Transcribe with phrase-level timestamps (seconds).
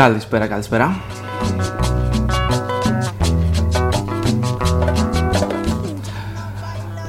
[0.00, 1.00] Καλησπέρα, καλησπέρα.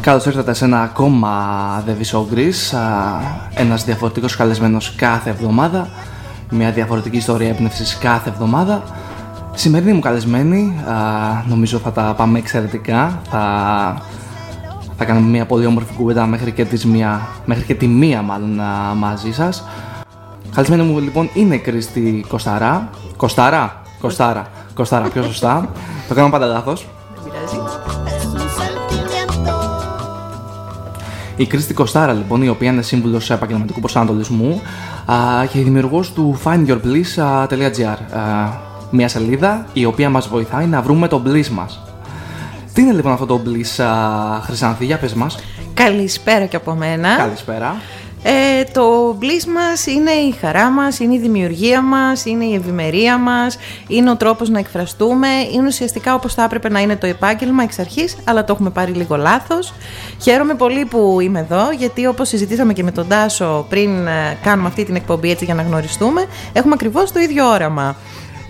[0.01, 2.77] Καλώς ήρθατε σε ένα ακόμα The Show Greece
[3.53, 5.89] Ένας διαφορετικός καλεσμένος κάθε εβδομάδα
[6.49, 8.83] Μια διαφορετική ιστορία έμπνευσης κάθε εβδομάδα
[9.53, 10.83] Σημερινή μου καλεσμένη
[11.47, 13.41] Νομίζω θα τα πάμε εξαιρετικά Θα,
[14.97, 18.59] θα κάνουμε μια πολύ όμορφη κουβέντα μέχρι και, τις μία, μέχρι και τη μία μάλλον
[18.95, 19.63] μαζί σας
[20.55, 25.69] Καλεσμένη μου λοιπόν είναι η Κρίστη Κοσταρά Κοστάρα, Κοστάρα, Κοστάρα πιο σωστά
[26.07, 26.87] Το κάνω πάντα λάθος
[31.35, 34.61] Η Κρίστη Κοστάρα, λοιπόν, η οποία είναι σύμβουλος επαγγελματικού προσανατολισμού
[35.51, 37.97] και δημιουργός του findyourbliss.gr.
[38.91, 41.81] Μια σελίδα η οποία μας βοηθάει να βρούμε το bliss μας.
[42.73, 43.83] Τι είναι λοιπόν αυτό το bliss,
[44.41, 45.37] Χρυσάνθη, για πες μας.
[45.73, 47.15] Καλησπέρα και από μένα.
[47.15, 47.75] Καλησπέρα.
[48.23, 53.17] Ε, το bliss μας είναι η χαρά μας, είναι η δημιουργία μας, είναι η ευημερία
[53.17, 57.63] μας, είναι ο τρόπος να εκφραστούμε, είναι ουσιαστικά όπως θα έπρεπε να είναι το επάγγελμα
[57.63, 59.73] εξ αρχής, αλλά το έχουμε πάρει λίγο λάθος.
[60.21, 64.67] Χαίρομαι πολύ που είμαι εδώ, γιατί όπως συζητήσαμε και με τον Τάσο πριν ε, κάνουμε
[64.67, 67.95] αυτή την εκπομπή έτσι για να γνωριστούμε, έχουμε ακριβώς το ίδιο όραμα.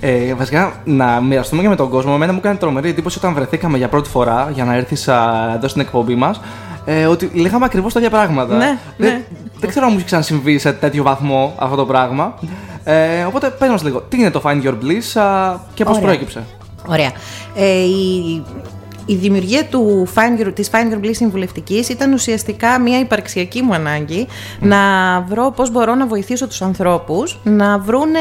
[0.03, 2.11] Ε, βασικά, να μοιραστούμε και με τον κόσμο.
[2.15, 5.07] Εμένα μου κάνει τρομερή εντύπωση όταν βρεθήκαμε για πρώτη φορά για να έρθεις
[5.55, 6.41] εδώ στην εκπομπή μας
[6.85, 8.55] ε, ότι λέγαμε ακριβώς τα ίδια πράγματα.
[8.55, 9.23] Ναι, δεν, ναι.
[9.59, 12.33] δεν ξέρω αν μου έχει ξανασυμβεί σε τέτοιο βαθμό αυτό το πράγμα.
[12.83, 16.43] Ε, οπότε πες μας λίγο, τι είναι το Find Your Bliss α, και πώς προέκυψε;
[16.87, 17.11] Ωραία.
[17.55, 18.43] Ε, η
[19.11, 24.27] η δημιουργία του Find της Find Your Bliss συμβουλευτικής ήταν ουσιαστικά μια υπαρξιακή μου ανάγκη
[24.59, 24.77] να
[25.21, 28.19] βρω πώς μπορώ να βοηθήσω τους ανθρώπους να βρούνε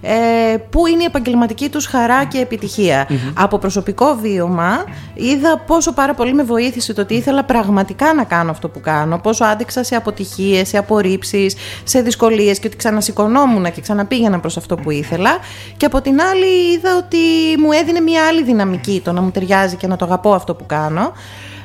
[0.00, 6.14] ε, πού είναι η επαγγελματική τους χαρά και επιτυχια Από προσωπικό βίωμα είδα πόσο πάρα
[6.14, 9.94] πολύ με βοήθησε το ότι ήθελα πραγματικά να κάνω αυτό που κάνω, πόσο άντεξα σε
[9.94, 15.30] αποτυχίες, σε απορρίψεις, σε δυσκολίες και ότι ξανασηκωνόμουν και ξαναπήγαινα προς αυτό που ήθελα.
[15.76, 17.16] Και από την άλλη είδα ότι
[17.58, 20.66] μου έδινε μια άλλη δυναμική το να μου ταιριάζει και να το αγαπώ αυτό που
[20.66, 21.12] κάνω.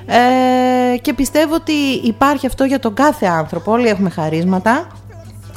[0.05, 1.73] Ε, και πιστεύω ότι
[2.03, 3.71] υπάρχει αυτό για τον κάθε άνθρωπο.
[3.71, 4.87] Όλοι έχουμε χαρίσματα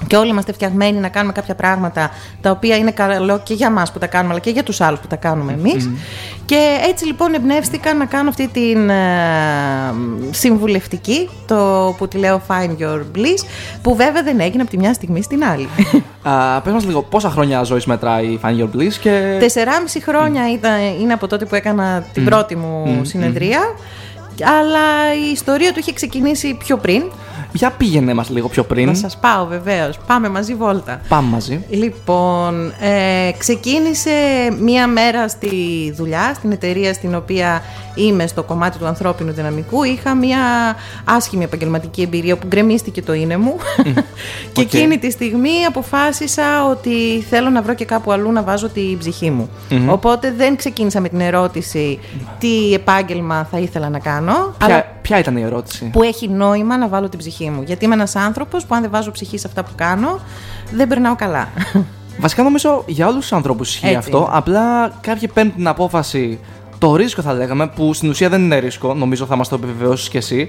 [0.07, 3.93] και όλοι είμαστε φτιαγμένοι να κάνουμε κάποια πράγματα τα οποία είναι καλό και για μας
[3.93, 5.91] που τα κάνουμε αλλά και για τους άλλους που τα κάνουμε εμείς.
[6.45, 8.97] Και έτσι λοιπόν εμπνεύστηκα να κάνω αυτή την ε,
[10.31, 13.45] συμβουλευτική το που τη λέω Find Your Bliss
[13.83, 15.69] που βέβαια δεν έγινε από τη μια στιγμή στην άλλη.
[16.23, 19.37] Α, Πες μας λίγο πόσα χρόνια ζωής μετράει Find Your Bliss και...
[19.39, 23.61] Τεσσεράμιση χρόνια ήταν, είναι από τότε που έκανα την πρώτη μου συνεδρία.
[24.61, 27.03] Αλλά η ιστορία του είχε ξεκινήσει πιο πριν
[27.53, 28.87] για πήγαινε μας λίγο πιο πριν.
[28.87, 29.99] Να σας πάω βεβαίως.
[30.07, 31.01] Πάμε μαζί βόλτα.
[31.09, 31.65] Πάμε μαζί.
[31.71, 34.11] Λοιπόν, ε, ξεκίνησε
[34.61, 37.63] μία μέρα στη δουλειά, στην εταιρεία στην οποία
[37.95, 39.83] είμαι στο κομμάτι του ανθρώπινου δυναμικού.
[39.83, 40.39] Είχα μία
[41.05, 43.57] άσχημη επαγγελματική εμπειρία που γκρεμίστηκε το είναι μου.
[44.53, 48.99] και εκείνη τη στιγμή αποφάσισα ότι θέλω να βρω και κάπου αλλού να βάζω την
[48.99, 49.51] ψυχή μου.
[49.89, 51.99] Οπότε δεν ξεκίνησα με την ερώτηση
[52.39, 54.55] τι επάγγελμα θα ήθελα να κάνω.
[54.59, 57.63] Ποια, ποια ήταν η ερώτηση; Που έχει νόημα να βάλω την ψυχή μου.
[57.63, 60.21] Γιατί είμαι ένας άνθρωπος που αν δεν βάζω ψυχή σε αυτά που κάνω,
[60.73, 61.49] δεν περνάω καλά.
[62.19, 64.29] Βασικά νομίζω για όλους τους ανθρώπους ισχύει αυτό.
[64.33, 66.39] Απλά κάποιοι παίρνουν την απόφαση
[66.81, 70.09] το ρίσκο θα λέγαμε, που στην ουσία δεν είναι ρίσκο, νομίζω θα μας το επιβεβαιώσεις
[70.09, 70.49] κι εσύ,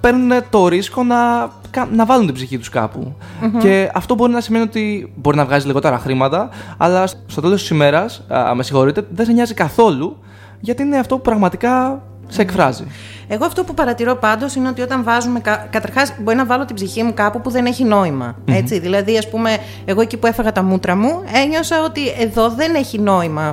[0.00, 1.50] παίρνουν το ρίσκο να,
[1.92, 3.16] να βάλουν την ψυχή τους καπου
[3.58, 7.70] Και αυτό μπορεί να σημαίνει ότι μπορεί να βγάζει λιγότερα χρήματα, αλλά στο τέλος της
[7.70, 10.16] ημέρας, με συγχωρείτε, δεν σε νοιάζει καθόλου,
[10.60, 12.84] γιατί είναι αυτό που πραγματικά σε εκφράζει.
[13.28, 15.40] Εγώ αυτό που παρατηρώ πάντως είναι ότι όταν βάζουμε.
[15.70, 18.36] Καταρχάς, μπορεί να βάλω την ψυχή μου κάπου που δεν έχει νόημα.
[18.44, 18.78] Έτσι.
[18.78, 22.98] Δηλαδή, ας πούμε, εγώ εκεί που έφαγα τα μούτρα μου, ένιωσα ότι εδώ δεν έχει
[22.98, 23.48] νόημα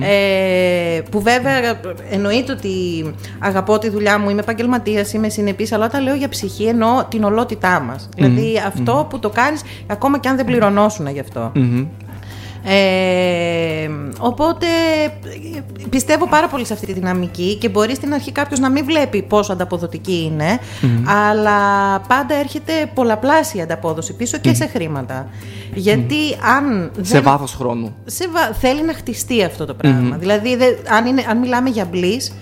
[0.00, 1.80] Ε, που βέβαια
[2.10, 2.70] εννοείται ότι
[3.38, 7.24] αγαπώ τη δουλειά μου, είμαι επαγγελματίας, είμαι συνεπής, αλλά όταν λέω για ψυχή εννοώ την
[7.24, 8.08] ολότητά μας.
[8.16, 11.52] Δηλαδή, αυτό που το κάνεις ακόμα και αν δεν πληρωνόσουν γι' αυτό.
[12.64, 14.66] Ε, οπότε
[15.90, 19.22] πιστεύω πάρα πολύ σε αυτή τη δυναμική και μπορεί στην αρχή κάποιος να μην βλέπει
[19.22, 20.58] πόσο ανταποδοτική είναι,
[21.04, 21.58] αλλά
[22.00, 25.28] πάντα έρχεται πολλαπλάσια ανταπόδοση πίσω και σε χρήματα.
[25.74, 26.16] Γιατί
[26.56, 26.90] αν.
[27.00, 27.94] Σε βάθος χρόνου.
[28.04, 28.24] Σε
[28.60, 30.16] Θέλει να χτιστεί αυτό το πράγμα.
[30.16, 30.56] Δηλαδή,
[30.88, 32.32] αν, είναι, αν μιλάμε για bliss,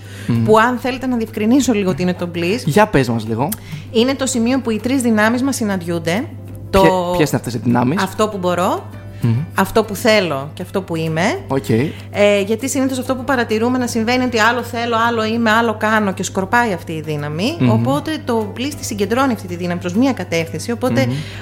[0.45, 2.59] που αν θέλετε να διευκρινίσω λίγο τι είναι το bliss.
[2.65, 3.49] Για πες μας λίγο.
[3.91, 6.27] Είναι το σημείο που οι τρεις δυνάμεις μας συναντιούνται.
[6.69, 6.81] Το...
[7.17, 8.83] Ποιες είναι αυτές οι δυνάμεις, Αυτό που μπορώ,
[9.55, 11.39] αυτό που θέλω και αυτό που είμαι.
[11.47, 11.89] Okay.
[12.11, 16.13] Ε, γιατί συνήθως αυτό που παρατηρούμε να συμβαίνει ότι άλλο θέλω, άλλο είμαι, άλλο κάνω
[16.13, 17.57] και σκορπάει αυτή η δύναμη.
[17.69, 20.77] Οπότε το πλήστη συγκεντρώνει αυτή τη δύναμη προς μία κατεύθυνση.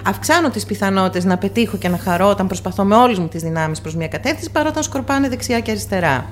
[0.04, 3.82] αυξάνω τις πιθανότητες να πετύχω και να χαρώ όταν προσπαθώ με όλες μου τις δυνάμεις
[3.82, 6.26] προς μία κατεύθυνση παρά όταν σκορπάνε δεξιά και αριστερά.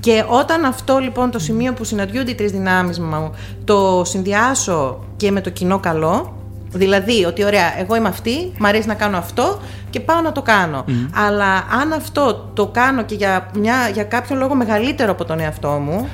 [0.00, 3.30] Και όταν αυτό λοιπόν το σημείο που συναντιούνται οι τρεις δυνάμεις μου
[3.64, 6.41] το συνδυάσω και με το κοινό καλό,
[6.72, 9.58] Δηλαδή, ότι ωραία, εγώ είμαι αυτή, μου αρέσει να κάνω αυτό
[9.90, 10.84] και πάω να το κάνω.
[11.26, 15.68] Αλλά αν αυτό το κάνω και για, μια, για κάποιον λόγο μεγαλύτερο από τον εαυτό
[15.68, 16.08] μου,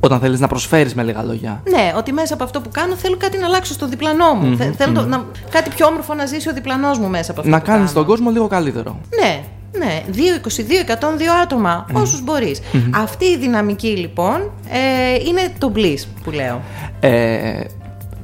[0.00, 1.62] Όταν θέλεις να προσφέρεις με λίγα λόγια.
[1.70, 4.56] ναι, ότι μέσα από αυτό που κάνω θέλω κάτι να αλλάξω στο διπλανό μου.
[4.56, 7.52] Θε- θέλω το- να, κάτι πιο όμορφο να ζήσει ο διπλανός μου μέσα από αυτό
[7.52, 7.92] Να που κάνει κάνω.
[7.92, 9.00] τον κόσμο λίγο καλύτερο.
[9.20, 9.40] Ναι,
[9.78, 10.02] ναι.
[10.12, 12.60] 2, 22, 102 άτομα, όσους μπορείς.
[12.94, 16.60] Αυτή η δυναμική λοιπόν ε, είναι το bliss που λέω.
[17.00, 17.60] Ε,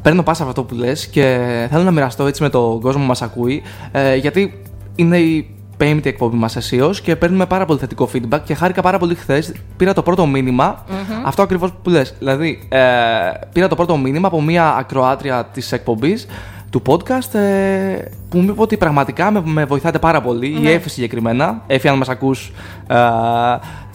[0.02, 1.38] παίρνω πάσα από αυτό που λες και
[1.70, 3.62] θέλω να μοιραστώ έτσι με τον κόσμο που μας ακούει
[3.92, 4.62] ε, γιατί
[4.94, 8.98] είναι η πέμπτη εκπομπή μας αισίως και παίρνουμε πάρα πολύ θετικό feedback και χάρηκα πάρα
[8.98, 9.52] πολύ χθες.
[9.76, 10.84] Πήρα το πρώτο μήνυμα,
[11.24, 12.14] αυτό ακριβώς που λες.
[12.18, 12.78] Δηλαδή, ε,
[13.52, 16.26] πήρα το πρώτο μήνυμα από μια ακροάτρια της εκπομπής
[16.70, 20.90] του podcast ε, που μου είπε ότι πραγματικά με, με βοηθάτε πάρα πολύ, η Εφη
[20.90, 21.62] συγκεκριμένα.
[21.66, 22.52] Εφη, αν μας ακούς...
[22.86, 22.96] Ε,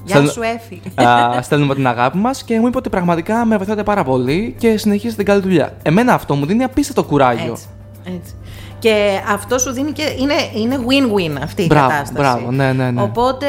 [0.07, 1.07] Γεια στέλνω- σου Έφη.
[1.07, 4.77] Α, στέλνουμε την αγάπη μας και μου είπε ότι πραγματικά με βοηθάτε πάρα πολύ και
[4.77, 5.73] συνεχίζετε την καλή δουλειά.
[5.83, 7.51] Εμένα αυτό μου δίνει απίστευτο κουράγιο.
[7.51, 7.65] Έτσι,
[8.15, 8.33] έτσι.
[8.79, 10.03] Και αυτό σου δίνει και.
[10.19, 12.13] Είναι, είναι win-win αυτή η Μπράβο, κατάσταση.
[12.21, 13.01] μπράβο, ναι, ναι, ναι.
[13.01, 13.45] Οπότε,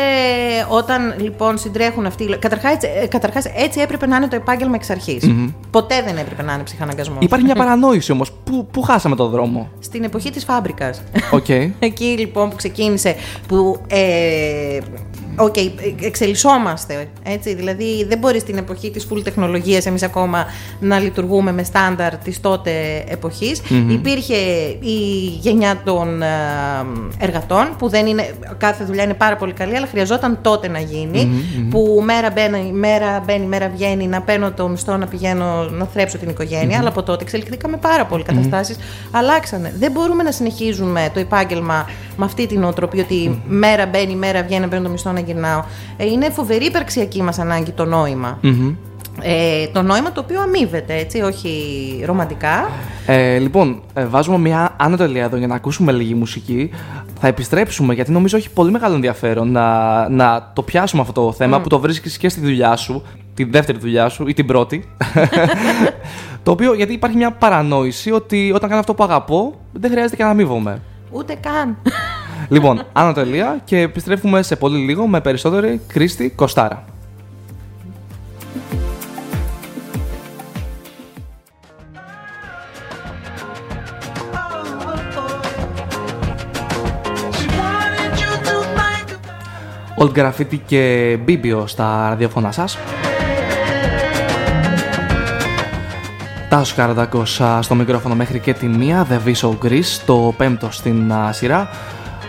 [0.68, 2.36] όταν λοιπόν συντρέχουν αυτοί.
[2.38, 5.30] Καταρχάς, έτσι- ε, καταρχάς, έτσι έπρεπε να είναι το επάγγελμα εξ αρχης
[5.70, 7.18] Ποτέ δεν έπρεπε να είναι ψυχαναγκασμός.
[7.20, 8.32] Υπάρχει μια παρανόηση όμως.
[8.44, 11.02] Πού, πού χάσαμε το δρόμο; Στην εποχή της φάμπρικας.
[11.30, 11.48] Οκ.
[11.88, 13.14] Εκεί λοιπόν που ξεκίνησε,
[13.48, 14.78] που ε,
[15.38, 15.54] οκ,
[16.00, 20.46] εξελισσόμαστε, έτσι, δηλαδή δεν μπορεί στην εποχή της full τεχνολογίας εμείς ακόμα
[20.80, 23.60] να λειτουργούμε με στάνταρ της τότε εποχής.
[23.88, 24.34] Υπήρχε
[24.80, 24.98] η
[25.40, 26.26] γενιά των ε,
[27.18, 31.28] εργατών που δεν είναι, κάθε δουλειά είναι πάρα πολύ καλή αλλά χρειαζόταν τότε να γινει
[31.70, 36.18] που μέρα μπαίνει, μέρα μπαίνει, μέρα βγαίνει να παίρνω το μισθό να πηγαίνω να θρέψω
[36.18, 36.78] την οικογένεια.
[36.78, 38.76] Αλλά από τότε εξελιχθήκαμε πάρα πολύ καταστάσεις
[39.10, 39.72] αλλάξανε.
[39.78, 41.86] Δεν μπορούμε να συνεχίζουμε το επάγγελμα
[42.16, 45.62] με αυτή την οτροπία ότι μέρα μπαίνει, μέρα βγαίνει να παίρνω το μισθό να γυρνάω.
[45.96, 48.38] Ε, είναι φοβερή υπαρξιακή μας ανάγκη το νοημα
[49.20, 51.52] Ε, το νόημα το οποίο αμείβεται, έτσι, όχι
[52.06, 52.68] ρομαντικά.
[53.06, 56.70] Ε, λοιπόν, ε, βάζουμε μια άνω τελεία εδώ για να ακούσουμε λίγη μουσική.
[57.20, 61.60] Θα επιστρέψουμε γιατί νομίζω έχει πολύ μεγάλο ενδιαφέρον να, να το πιάσουμε αυτό το θέμα
[61.60, 63.02] που το βρίσκεις και στη δουλειά σου,
[63.34, 64.84] τη δεύτερη δουλειά σου ή την πρώτη.
[66.42, 70.22] το οποίο γιατί υπάρχει μια παρανόηση ότι όταν κάνω αυτό που αγαπώ δεν χρειάζεται και
[70.22, 70.80] να αμείβομαι.
[71.10, 71.76] Ούτε καν.
[72.48, 76.84] Λοιπόν, άνω τελεία και επιστρέφουμε σε πολύ λίγο με περισσότερη Κρίστη Κοστάρα.
[90.00, 92.78] Old Graffiti και Bibio στα ραδιοφώνα σας.
[96.48, 101.12] Τάσος Καραντάκος α, στο μικρόφωνο μέχρι και τη μία, The Viso Greece, το πέμπτο στην
[101.12, 101.68] α, σειρά.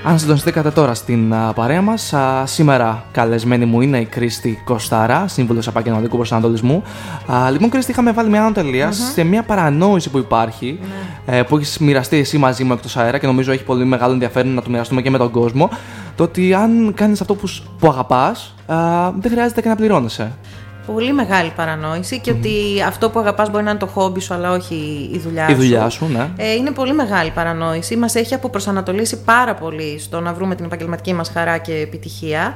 [0.04, 5.28] Αν συντονιστήκατε τώρα στην α, παρέα μας, α, σήμερα καλεσμένη μου είναι η Κρίστη Κοστάρα,
[5.28, 6.84] σύμβουλος επαγγελματικού προσανατολισμού.
[7.34, 10.80] Α, λοιπόν, Κρίστη, είχαμε βάλει μια άνω τελεία σε μια παρανόηση που υπάρχει,
[11.26, 14.54] ε, που έχεις μοιραστεί εσύ μαζί μου εκτός αέρα και νομίζω έχει πολύ μεγάλο ενδιαφέρον
[14.54, 15.70] να το μοιραστούμε και με τον κόσμο.
[16.16, 18.76] Το ότι αν κάνεις αυτό που, σ- που αγαπάς, α,
[19.20, 20.32] δεν χρειάζεται και να πληρώνεσαι.
[20.86, 22.52] Πολύ μεγάλη παρανόηση και ότι
[22.88, 25.56] αυτό που αγαπάς μπορεί να είναι το χόμπι σου, αλλά όχι η δουλειά Η σου.
[25.58, 26.30] δουλειά σου, ναι.
[26.38, 27.96] Ε, είναι πολύ μεγάλη παρανόηση.
[27.98, 32.54] Μας έχει αποπροσανατολίσει πάρα πολύ στο να βρούμε την επαγγελματική μας χαρά και επιτυχια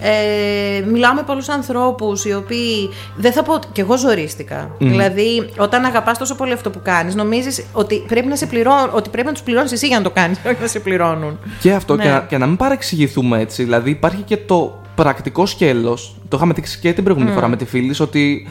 [0.00, 4.70] Ε, μιλάω με πολλούς ανθρώπους οι οποίοι, δεν θα πω ότι και εγώ ζορίστηκα.
[4.78, 9.08] Δηλαδή, όταν αγαπάς τόσο πολύ αυτό που κάνεις, νομίζεις ότι πρέπει να, σε πληρώ, ότι
[9.10, 11.38] πρέπει να τους πληρώνεις εσύ για να το κάνεις, όχι να σε πληρώνουν.
[11.60, 12.02] Και αυτό, Ναι.
[12.02, 13.62] και, να, και να μην παρεξηγηθούμε έτσι.
[13.64, 16.16] Δηλαδή, υπάρχει και το πρακτικό σκέλος.
[16.28, 18.48] Το είχαμε δείξει και την προηγούμενη φορά με τη φίλη, ότι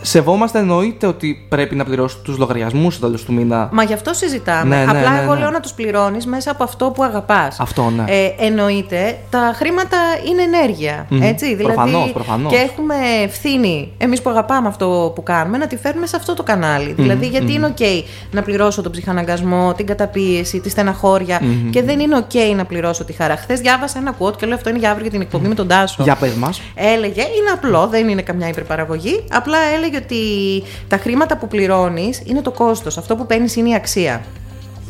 [0.00, 3.68] σεβόμαστε εννοείται ότι πρέπει να πληρώσει τους λογαριασμούς στο τέλος του μήνα.
[3.72, 4.76] Μα γι' αυτό συζητάμε.
[4.76, 5.40] Ναι, ναι, Απλά ναι, εγώ ναι.
[5.40, 7.60] λέω να τους πληρώνεις μέσα από αυτό που αγαπάς.
[7.60, 8.04] Αυτό, ναι.
[8.06, 9.96] Ε, εννοείται, τα χρήματα
[10.28, 11.06] είναι ενέργεια.
[11.08, 11.22] Μμμ.
[11.22, 12.52] Έτσι, δηλαδή, Προφανώς, προφανώς.
[12.52, 16.42] Και έχουμε ευθύνη, εμείς που αγαπάμε αυτό που κάνουμε, να τη φέρουμε σε αυτό το
[16.42, 16.92] κανάλι.
[16.92, 17.82] Δηλαδή, γιατί είναι OK
[18.30, 23.12] να πληρώσω τον ψυχαναγκασμό, την καταπίεση, τη στεναχώρια και δεν είναι OK να πληρώσω τη
[23.12, 23.36] χαρά.
[23.36, 25.68] Χθες διάβασα ένα quote και λέω αυτό είναι για αύριο για την εκπομπή με τον
[25.68, 26.02] Τάσο.
[26.02, 26.60] Για πες μας.
[26.74, 29.24] Έλεγε, είναι απλό, δεν είναι καμιά υπερπαραγωγή.
[29.30, 30.16] Απλά έλεγε ότι
[30.88, 32.98] τα χρήματα που πληρώνεις είναι το κόστος.
[32.98, 34.24] Αυτό που παίρνεις είναι η αξία.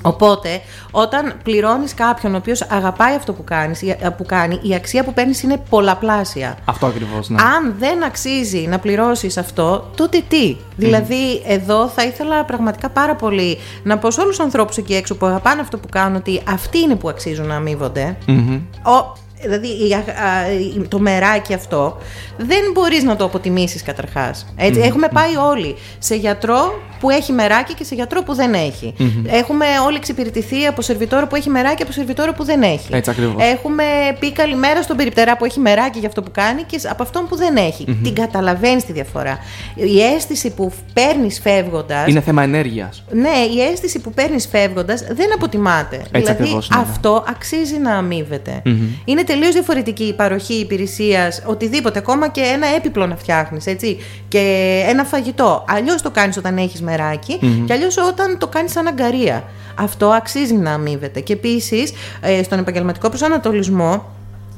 [0.03, 0.61] Οπότε,
[0.91, 5.13] όταν πληρώνεις κάποιον ο οποίος αγαπάει αυτό που, κάνεις, η- που κάνει, η αξία που
[5.13, 6.57] παίρνεις είναι πολλαπλάσια.
[6.65, 7.37] Αυτό ακριβώς, ναι.
[7.43, 13.59] Αν δεν αξίζει να πληρώσεις αυτό, τότε τι; Δηλαδή, εδώ θα ήθελα πραγματικά πάρα πολύ
[13.83, 16.79] να πω σε όλους τους ανθρώπους εκεί έξω που αγαπάνε αυτό που κάνουν ότι αυτοί
[16.79, 18.17] είναι που αξίζουν να αμείβονται.
[18.27, 18.61] Μμμ.
[18.87, 21.99] Ο, δηλαδή η α- α, η- το μεράκι αυτό
[22.37, 24.47] δεν μπορείς να το αποτιμήσεις καταρχάς.
[24.57, 28.95] Έτσι, Έχουμε πάει όλοι σε γιατρό που έχει μεράκι και σε γιατρό που δεν εχει
[29.27, 32.87] Έχουμε όλοι εξυπηρετηθεί από σερβιτόρο που έχει μεράκι από σερβιτόρο που δεν έχει.
[32.91, 33.43] Έτσι ακριβώς.
[33.53, 33.85] Έχουμε
[34.19, 37.37] πει καλημέρα στον περιπτερά που έχει μεράκι για αυτό που κάνει και από αυτόν που
[37.37, 37.85] δεν έχει.
[38.03, 39.39] Την καταλαβαίνεις τη διαφορά.
[39.75, 42.05] Η αίσθηση που παίρνεις φεύγοντα.
[42.09, 43.05] Είναι θέμα ενέργειας.
[43.13, 46.03] Ναι, η αίσθηση που παίρνεις φεύγοντας δεν αποτιμάται.
[46.13, 46.83] δηλαδή ακριβώς, ναι, ναι.
[46.83, 48.63] αυτό αξίζει να αμοιβεται
[49.05, 53.99] Είναι τελείως διαφορετική η παροχή υπηρεσίας, οτιδήποτε, ακόμα και ένα έπιπλο να φτιάχνεις, έτσι.
[54.29, 55.65] Και ένα φαγητό.
[55.69, 59.45] Αλλιώς το κάνεις όταν έχεις μεράκι, και αλλιώς όταν το κάνεις σαν αγκαρία.
[59.75, 64.16] Αυτό αξίζει να αμοιβεται Και επίσης, ε, στον επαγγελματικό προσανατολισμό,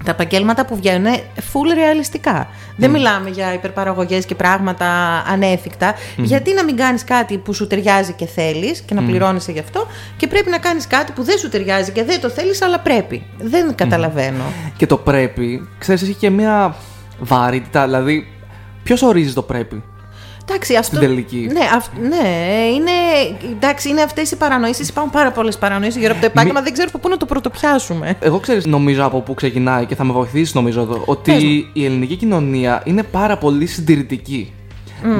[0.08, 2.48] τα επαγγέλματα που βγαίνουν είναι full ρεαλιστικά.
[2.76, 4.86] Δεν μιλάμε για υπερπαραγωγές και πράγματα
[5.26, 5.94] ανέφικτα.
[6.16, 9.86] Γιατί να μην κάνεις κάτι που σου ταιριάζει και θέλεις και να πληρώνεσαι γι' αυτό
[10.16, 13.26] και πρέπει να κάνεις κάτι που δεν σου ταιριάζει και δεν το θέλεις αλλά πρέπει.
[13.38, 14.44] Δεν καταλαβαίνω.
[14.76, 16.74] Και το πρέπει, ξέρεις, έχει και μια
[17.18, 17.84] βαρύτητα.
[17.84, 18.28] Δηλαδή,
[18.82, 19.82] ποιος ορίζεις το πρέπει;
[20.48, 20.96] Εντάξει, αυτό.
[20.96, 21.48] Στην τελική.
[21.52, 21.86] Ναι, αυ...
[22.08, 22.28] ναι
[22.74, 22.90] είναι,
[23.50, 24.88] εντάξει, είναι αυτές οι παρανοήσεις.
[24.88, 26.62] Υπάρχουν πάρα πολλές παρανοήσεις γύρω από το επάγγελμα.
[26.62, 28.16] Δεν ξέρω από πού να το πρωτοπιάσουμε.
[28.20, 32.16] Εγώ ξέρεις, νομίζω από πού ξεκινάει και θα με βοηθήσεις, νομίζω εδώ, ότι η ελληνική
[32.16, 34.52] κοινωνία είναι πάρα πολύ συντηρητική.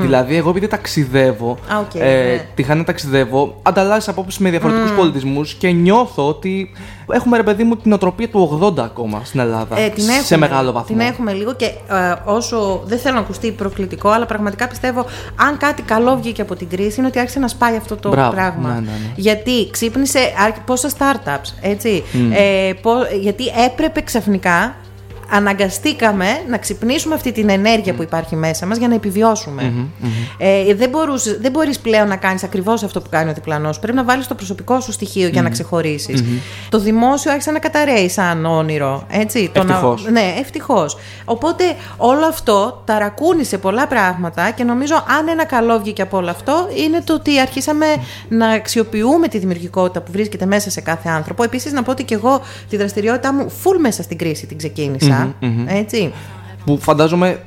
[0.00, 2.44] Δηλαδή, εγώ επειδή ταξιδεύω, Α, οκ, ε, ναι.
[2.54, 6.70] τυχαία να ταξιδεύω, ανταλλάσσεις απόψεις με διαφορετικούς πολιτισμούς και νιώθω ότι
[7.12, 9.78] έχουμε ρε παιδί μου τη νοοτροπία του 80 ακόμα στην Ελλάδα.
[9.78, 10.96] Ε, την έχουμε, σε μεγάλο βαθμό.
[10.96, 11.72] Την έχουμε λίγο και ε,
[12.24, 15.04] όσο δεν θέλω να ακουστεί προκλητικό, αλλά πραγματικά πιστεύω
[15.36, 18.30] αν κάτι καλό βγήκε από την κρίση είναι ότι άρχισε να σπάει αυτό το Μπράβο,
[18.34, 18.68] πράγμα.
[18.68, 19.12] ναι, ναι, ναι.
[19.16, 22.04] Γιατί ξύπνησε άρχι- πόσα startups, έτσι.
[22.32, 24.74] Ε, πο- γιατί έπρεπε ξαφνικά
[25.30, 29.62] αναγκαστήκαμε να ξυπνήσουμε αυτή την ενέργεια που υπάρχει μέσα μας για να επιβιωσουμε
[30.38, 33.80] Ε, δεν, μπορούς, δεν μπορείς πλέον να κάνεις ακριβώς αυτό που κάνει ο διπλανός σου.
[33.80, 36.24] Πρέπει να βάλεις το προσωπικό σου στοιχείο για να ξεχωρισεις
[36.68, 39.06] Το δημόσιο άρχισε να καταραίει σαν όνειρο.
[39.10, 40.06] Έτσι, το να- Ευτυχώς.
[40.10, 40.96] ναι, ευτυχώς.
[41.24, 41.64] Οπότε
[41.96, 47.00] όλο αυτό ταρακούνησε πολλά πράγματα και νομίζω αν ένα καλό βγήκε από όλο αυτό είναι
[47.04, 47.86] το ότι αρχίσαμε
[48.28, 51.42] να αξιοποιούμε τη δημιουργικότητα που βρίσκεται μέσα σε κάθε άνθρωπο.
[51.42, 55.17] Επίσης, να πω ότι και εγώ τη δραστηριότητά μου full μέσα στην κρίση την ξεκίνησα.
[55.66, 56.12] Έτσι.
[56.64, 57.40] Που φαντάζομαι,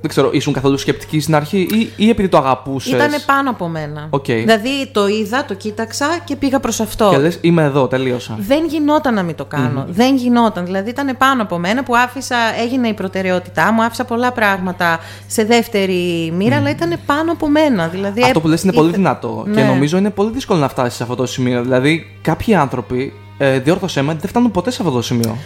[0.00, 3.68] δεν ξέρω, ήσουν καθόλου σκεπτική στην αρχή ή, ή επειδή το αγαπούσες; Ήταν πάνω από
[3.68, 4.06] μένα.
[4.10, 4.24] Οκ.
[4.24, 7.08] Δηλαδή το είδα, το κοίταξα και πήγα προς αυτό.
[7.10, 8.36] Και λες, είμαι εδώ, τελείωσα.
[8.38, 10.64] Δεν γινόταν να μην το κανω Δεν γινόταν.
[10.64, 15.44] Δηλαδή ήταν πάνω από μένα που άφησα, έγινε η προτεραιότητά μου, άφησα πολλά πράγματα σε
[15.44, 17.88] δεύτερη μοίρα, αλλά ήταν πάνω από μένα.
[17.88, 19.66] Δηλαδή, Αυτό που λες είναι πολύ ήθε- δυνατό και Ναι.
[19.66, 21.62] νομίζω είναι πολύ δύσκολο να φτάσεις σε αυτό το σημείο.
[21.62, 25.36] Δηλαδή, κάποιοι άνθρωποι, ε, διόρθωσέ με, δεν φτάνουν ποτέ σε αυτό το σημείο.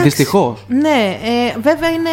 [0.00, 0.64] Δυστυχώς.
[0.68, 2.10] Ναι, ε, βέβαια είναι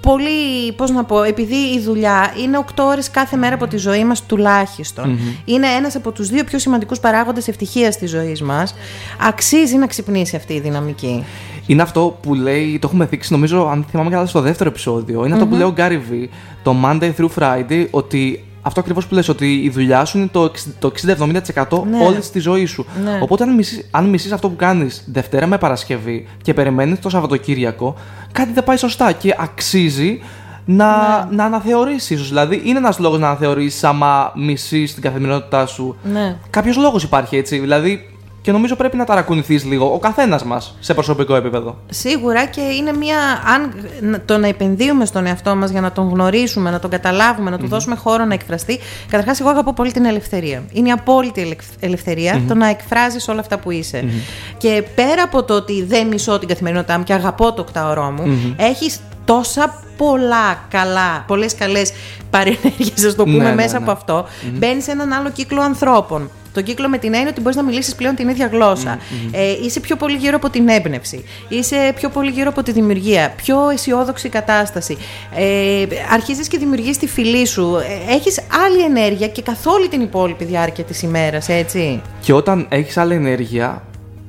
[0.00, 4.04] πολύ, πώς να πω, επειδή η δουλειά είναι 8 ώρες κάθε μέρα από τη ζωή
[4.04, 5.18] μας τουλάχιστον.
[5.44, 8.74] Είναι ένας από τους δύο πιο σημαντικούς παράγοντες ευτυχίας της ζωής μας.
[9.20, 11.24] Αξίζει να ξυπνήσει αυτή η δυναμική.
[11.66, 15.24] Είναι αυτό που λέει, το έχουμε δείξει νομίζω, αν θυμάμαι καλά, στο δεύτερο επεισόδιο.
[15.24, 16.28] Είναι αυτό που λέει ο Gary V,
[16.62, 20.42] το Monday through Friday, ότι αυτό ακριβώς που λες, ότι η δουλειά σου είναι το
[20.42, 22.04] 60 το 60-70% Ναι.
[22.06, 22.86] όλης της ζωής σου.
[23.04, 23.18] Ναι.
[23.22, 27.94] Οπότε, αν μισείς, αν μισείς αυτό που κάνεις Δευτέρα με Παρασκευή και περιμένεις το Σαββατοκύριακο,
[28.32, 30.20] κάτι δεν πάει σωστά και αξίζει
[30.64, 30.86] να,
[31.30, 31.36] Ναι.
[31.36, 32.28] να αναθεωρήσεις ίσως.
[32.28, 35.96] Δηλαδή, είναι ένας λόγος να αναθεωρήσεις άμα μισείς την καθημερινότητά σου.
[36.12, 36.36] Ναι.
[36.50, 37.58] Κάποιος λόγος υπάρχει έτσι.
[37.58, 38.11] Δηλαδή,
[38.42, 41.76] και νομίζω πρέπει να ταρακουνηθείς λίγο ο καθένας μας σε προσωπικό επίπεδο.
[41.90, 43.16] Σίγουρα και είναι μια.
[43.54, 43.74] Αν
[44.24, 47.66] το να επενδύουμε στον εαυτό μας για να τον γνωρίσουμε, να τον καταλάβουμε, να του
[47.68, 48.78] δώσουμε χώρο να εκφραστεί.
[49.08, 50.62] Καταρχάς, εγώ αγαπώ πολύ την ελευθερία.
[50.72, 54.04] Είναι η απόλυτη ελευ- ελευθερία το να εκφράζεις όλα αυτά που είσαι.
[54.56, 58.54] Και πέρα από το ότι δεν μισώ την καθημερινότητά μου και αγαπώ το οκτάωρό μου,
[58.56, 61.92] έχεις τόσα πολλά καλά, πολλές καλές
[62.30, 63.82] παρενέργειες, ας το πούμε, Ναι, ναι, μέσα ναι.
[63.84, 64.26] από αυτό.
[64.52, 66.30] Μπαίνει σε έναν άλλο κύκλο ανθρώπων.
[66.54, 68.98] Το κύκλο με την έννοια ότι μπορείς να μιλήσεις πλέον την ίδια γλώσσα.
[69.30, 71.24] Ε, είσαι πιο πολύ γύρω από την έμπνευση.
[71.48, 73.32] Είσαι πιο πολύ γύρω από τη δημιουργία.
[73.36, 74.96] Πιο αισιόδοξη κατάσταση.
[75.36, 77.76] Ε, Αρχίζεις και δημιουργείς τη φυλή σου.
[78.08, 82.00] Ε, Έχεις άλλη ενέργεια και καθ' όλη την υπόλοιπη διάρκεια της ημέρας, έτσι.
[82.20, 83.82] Και όταν έχεις άλλη ενέργεια,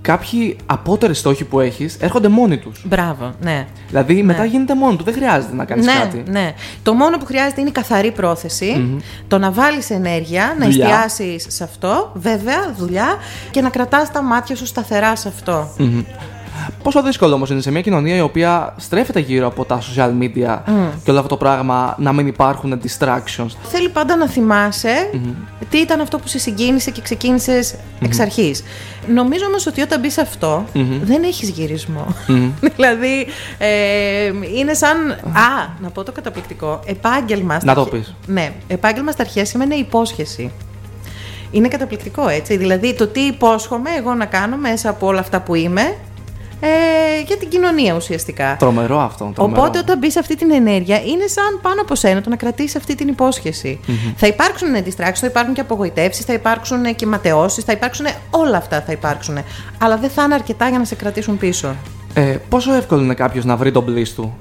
[0.03, 2.81] κάποιοι απότεροι στόχοι που έχεις έρχονται μόνοι τους.
[2.87, 3.67] Μπράβο, ναι.
[3.87, 5.03] Δηλαδή, μετά γίνεται μόνο του.
[5.03, 6.23] Δεν χρειάζεται να κάνεις ναι, κάτι.
[6.31, 6.53] ναι.
[6.83, 10.85] Το μόνο που χρειάζεται είναι η καθαρή πρόθεση, το να βάλεις ενέργεια, να Δουλειά.
[10.85, 13.15] εστιάσεις σε αυτό, βέβαια, δουλειά,
[13.51, 15.69] και να κρατάς τα μάτια σου σταθερά σε αυτό.
[16.83, 20.59] Πόσο δύσκολο όμως είναι σε μια κοινωνία η οποία στρέφεται γύρω από τα social media
[21.03, 23.47] και όλο αυτό το πράγμα να μην υπάρχουν distractions.
[23.63, 25.09] Θέλει πάντα να θυμασαι
[25.69, 28.63] τι ήταν αυτό που σε συγκίνησε και ξεκίνησες εξ αρχής.
[29.07, 30.65] Νομίζω όμως ότι όταν μπεις σε αυτό,
[31.03, 32.05] δεν έχεις γυρισμό.
[32.75, 33.27] δηλαδή,
[33.57, 35.11] ε, είναι σαν...
[35.11, 36.79] Α, να πω το καταπληκτικό.
[36.85, 37.55] Επάγγελμα...
[37.55, 38.15] στα Να το αρχέ- πεις.
[38.25, 40.51] Ναι, επάγγελμα στα αρχαία σημαίνει υπόσχεση.
[41.51, 42.57] Είναι καταπληκτικό, έτσι.
[42.57, 45.95] Δηλαδή, το τι υπόσχομαι εγώ να κάνω μέσα από όλα αυτά που είμαι
[46.65, 48.55] ε, για την κοινωνία ουσιαστικά.
[48.59, 49.31] Τρομερό αυτό.
[49.35, 49.61] Τρομερό.
[49.61, 52.75] Οπότε όταν μπεις σε αυτή την ενέργεια, είναι σαν πάνω από σένα το να κρατήσεις
[52.75, 53.79] αυτή την υπόσχεση.
[54.15, 58.05] Θα υπάρξουν distractions, θα υπάρχουν και απογοητεύσεις, θα υπάρξουν και ματαιώσεις, θα υπάρξουν.
[58.29, 59.37] Όλα αυτά θα υπάρξουν.
[59.77, 61.75] Αλλά δεν θα είναι αρκετά για να σε κρατήσουν πίσω.
[62.13, 64.37] Ε, πόσο εύκολο είναι κάποιος να βρει τον bliss του.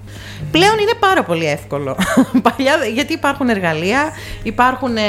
[0.52, 1.96] Πλέον είναι πάρα πολύ εύκολο.
[2.46, 5.00] Παλιά, γιατί υπάρχουν εργαλεία, υπάρχουν ε,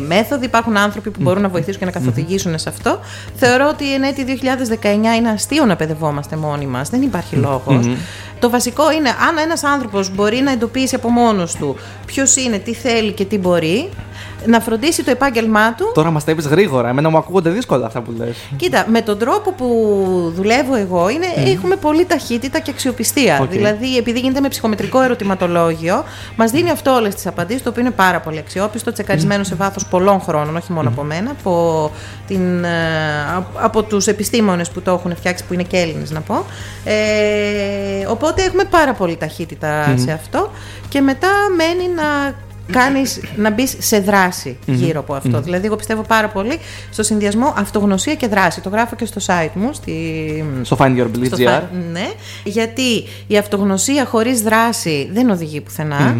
[0.00, 3.00] μέθοδοι, υπάρχουν άνθρωποι που μπορούν να βοηθήσουν και να καθοδηγήσουν σε αυτό.
[3.34, 4.24] Θεωρώ ότι εν έτη
[4.82, 6.88] 2019 είναι αστείο να παιδευόμαστε μόνοι μας.
[6.88, 7.88] Δεν υπάρχει λόγος.
[8.38, 12.74] Το βασικό είναι αν ένας άνθρωπος μπορεί να εντοπίσει από μόνος του ποιος είναι, τι
[12.74, 13.88] θέλει και τι μπορεί,
[14.46, 15.90] να φροντίσει το επάγγελμά του.
[15.94, 16.88] Τώρα μας τα είπες γρήγορα.
[16.88, 18.36] Εμένα μου ακούγονται δύσκολα αυτά που λες.
[18.56, 19.66] Κοίτα, με τον τρόπο που
[20.36, 23.38] δουλεύω εγώ είναι, έχουμε πολύ ταχύτητα και αξιοπιστία.
[23.42, 23.50] Οκ.
[23.50, 26.04] Δηλαδή, επειδή γίνεται με ψυχομετρικό ερωτηματολόγιο,
[26.36, 29.86] μας δίνει αυτό όλες τις απαντήσεις, το οποίο είναι πάρα πολύ αξιόπιστο, τσεκαρισμένο σε βάθος
[29.86, 31.90] πολλών χρόνων, όχι μόνο από μένα, από,
[32.26, 32.68] την, ε,
[33.36, 36.44] από- από τους επιστήμονες που το έχουν φτιάξει, που είναι και Έλληνες να πω.
[36.84, 40.50] Ε, οπότε έχουμε πάρα πολύ ταχύτητα σε αυτό.
[40.88, 42.34] Και μετά μένει να
[42.72, 45.40] κάνεις, να μπεις σε δράση γύρω από αυτό.
[45.40, 46.58] Δηλαδή, εγώ πιστεύω πάρα πολύ
[46.90, 48.60] στο συνδυασμό αυτογνωσία και δράση.
[48.60, 49.94] Το γράφω και στο site μου, στη,
[50.62, 51.44] Στο Find Your Bliss στο GR.
[51.44, 52.10] φα- Ναι,
[52.44, 56.16] γιατί η αυτογνωσία χωρίς δράση δεν οδηγεί πουθενά.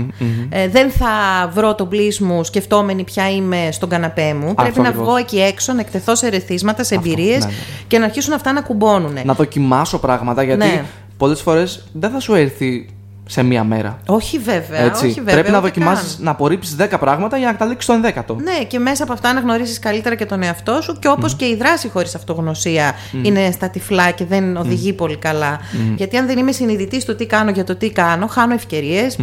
[0.49, 1.09] Ε, δεν θα
[1.55, 4.55] βρω τον bliss μου σκεφτόμενη ποια είμαι στον καναπέ μου.
[4.55, 5.07] Πρέπει να ακριβώς.
[5.09, 7.53] βγω εκεί έξω, να εκτεθώ σε ερεθίσματα, σε Αυτό, εμπειρίες ναι, ναι.
[7.87, 9.19] και να αρχίσουν αυτά να κουμπώνουν.
[9.25, 10.85] Να δοκιμάσω πράγματα γιατί Ναι.
[11.17, 12.87] πολλές φορές δεν θα σου έρθει
[13.29, 13.99] σε μία μέρα.
[14.07, 14.81] Όχι βέβαια.
[14.81, 15.05] Έτσι.
[15.07, 16.25] Όχι βέβαια Πρέπει να ούτε δοκιμάσεις καν.
[16.25, 18.35] να απορρίψεις 10 πράγματα για να καταλήξεις στο ενδέκατο.
[18.35, 21.45] Ναι, και μέσα από αυτά να γνωρίσει καλύτερα και τον εαυτό σου και όπως και
[21.45, 25.61] η δράση χωρίς αυτογνωσία είναι στα τυφλά και δεν οδηγεί πολύ καλά.
[25.97, 29.17] Γιατί αν δεν είμαι συνειδητής στο τι κάνω για το τι κάνω, χάνω ευκαιρίες,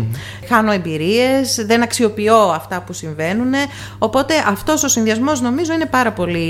[0.48, 3.52] χάνω εμπειρίες, δεν αξιοποιώ αυτά που συμβαίνουν.
[3.98, 6.48] Οπότε αυτός ο συνδυασμός νομίζω είναι πάρα πολύ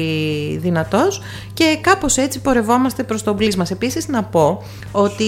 [0.62, 1.22] δυνατός
[1.53, 3.65] και κάπως έτσι πορευόμαστε προς τον πλήσμα.
[3.72, 5.24] Επίσης, να πω ότι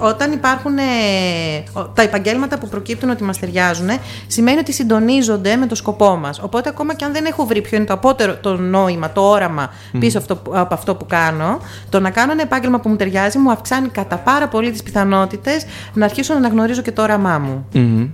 [0.00, 1.45] όταν υπάρχουν ε, ο-
[1.94, 3.88] τα επαγγέλματα που προκύπτουν ότι μας ταιριάζουν,
[4.26, 6.40] σημαίνει ότι συντονίζονται με το σκοπό μας.
[6.42, 9.70] Οπότε, ακόμα και αν δεν έχω βρει ποιο είναι το απότερο το νόημα, το όραμα
[9.98, 13.38] πίσω αυτό, που- από αυτό που κάνω, το να κάνω ένα επάγγελμα που μου ταιριάζει
[13.38, 17.66] μου αυξάνει κατά πάρα πολύ τις πιθανότητες να αρχίσω να αναγνωρίζω και το όραμά μου.
[17.72, 18.06] Μμμ.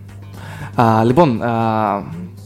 [0.83, 2.03] Α, λοιπόν, α,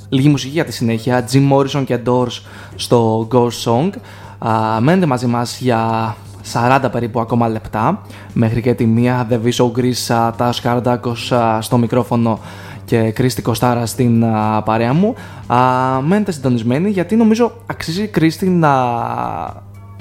[0.09, 1.29] λίγη μουσική για τη συνέχεια.
[1.33, 2.41] Jim Morrison και Doors
[2.77, 3.91] στο Ghost Song.
[4.39, 6.17] Α, μένετε μαζί μας για
[6.53, 11.61] 40 περίπου ακόμα λεπτά μέχρι και τη μία The Viso Greece, α, Τάς Καρντάκος α,
[11.61, 12.39] στο μικρόφωνο
[12.85, 15.15] και Κρίστη Κοστάρα στην α, παρέα μου.
[15.47, 15.57] Α,
[16.01, 18.75] μένετε συντονισμένοι γιατί νομίζω αξίζει Κρίστη να,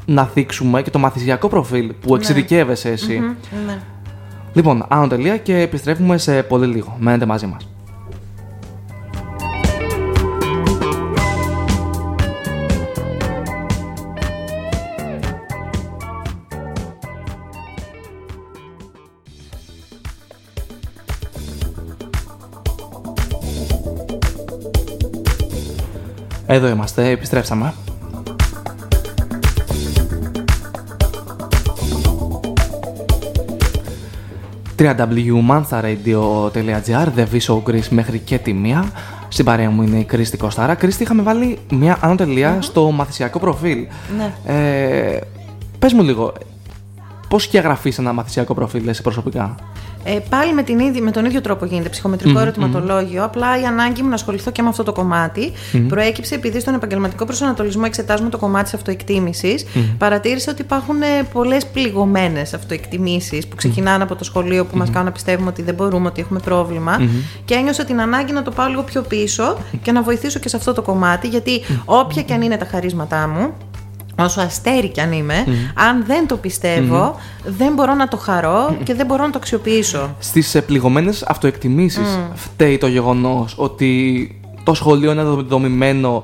[0.05, 3.19] να θίξουμε και το μαθησιακό προφίλ που εξειδικεύεσαι εσύ.
[3.65, 3.79] Ναι.
[4.53, 6.95] Λοιπόν, άνω τελεία και επιστρέφουμε σε πολύ λίγο.
[6.99, 7.74] Μένετε μαζί μας.
[26.55, 27.73] Εδώ είμαστε, επιστρέψαμε.
[34.77, 38.91] www.mantharadio.gr The Viso Greece μέχρι και τη μία.
[39.27, 40.75] Στην παρέα μου είναι η Κρίστη Κοστάρα.
[40.75, 43.87] Κρίστη, είχαμε βάλει μια άνω τελεία στο μαθησιακό προφίλ.
[44.17, 44.33] Ναι.
[44.53, 45.19] Ε,
[45.79, 46.33] πες μου λίγο,
[47.27, 49.55] πώς σκιαγραφείς ένα μαθησιακό προφίλ εσύ προσωπικά;
[50.07, 53.23] Ε, πάλι με, την ίδια, με τον ίδιο τρόπο γίνεται ψυχομετρικό ερωτηματολόγιο.
[53.23, 55.51] Απλά η ανάγκη μου να ασχοληθώ και με αυτό το κομματι
[55.87, 59.65] προέκυψε επειδή στον επαγγελματικό προσανατολισμό εξετάζουμε το κομμάτι της αυτοεκτίμησης.
[59.97, 60.95] Παρατήρησα ότι υπάρχουν
[61.33, 65.73] πολλές πληγωμένες αυτοεκτιμήσεις που ξεκινάνε από το σχολείο που μας κάνουν να πιστεύουμε ότι δεν
[65.73, 67.01] μπορούμε, ότι έχουμε πρόβλημα.
[67.45, 70.55] Και ένιωσα την ανάγκη να το πάω λίγο πιο πίσω και να βοηθήσω και σε
[70.55, 73.53] αυτό το κομμάτι, γιατί όποια και αν είναι τα χαρίσματά μου,
[74.19, 78.93] όσο αστέρι κι αν είμαι, αν δεν το πιστευω δεν μπορώ να το χαρώ και
[78.93, 80.15] δεν μπορώ να το αξιοποιήσω.
[80.19, 84.29] Στις ε, πληγωμένες αυτοεκτιμήσεις φταίει το γεγονός ότι
[84.63, 86.23] το σχολείο είναι δομημένο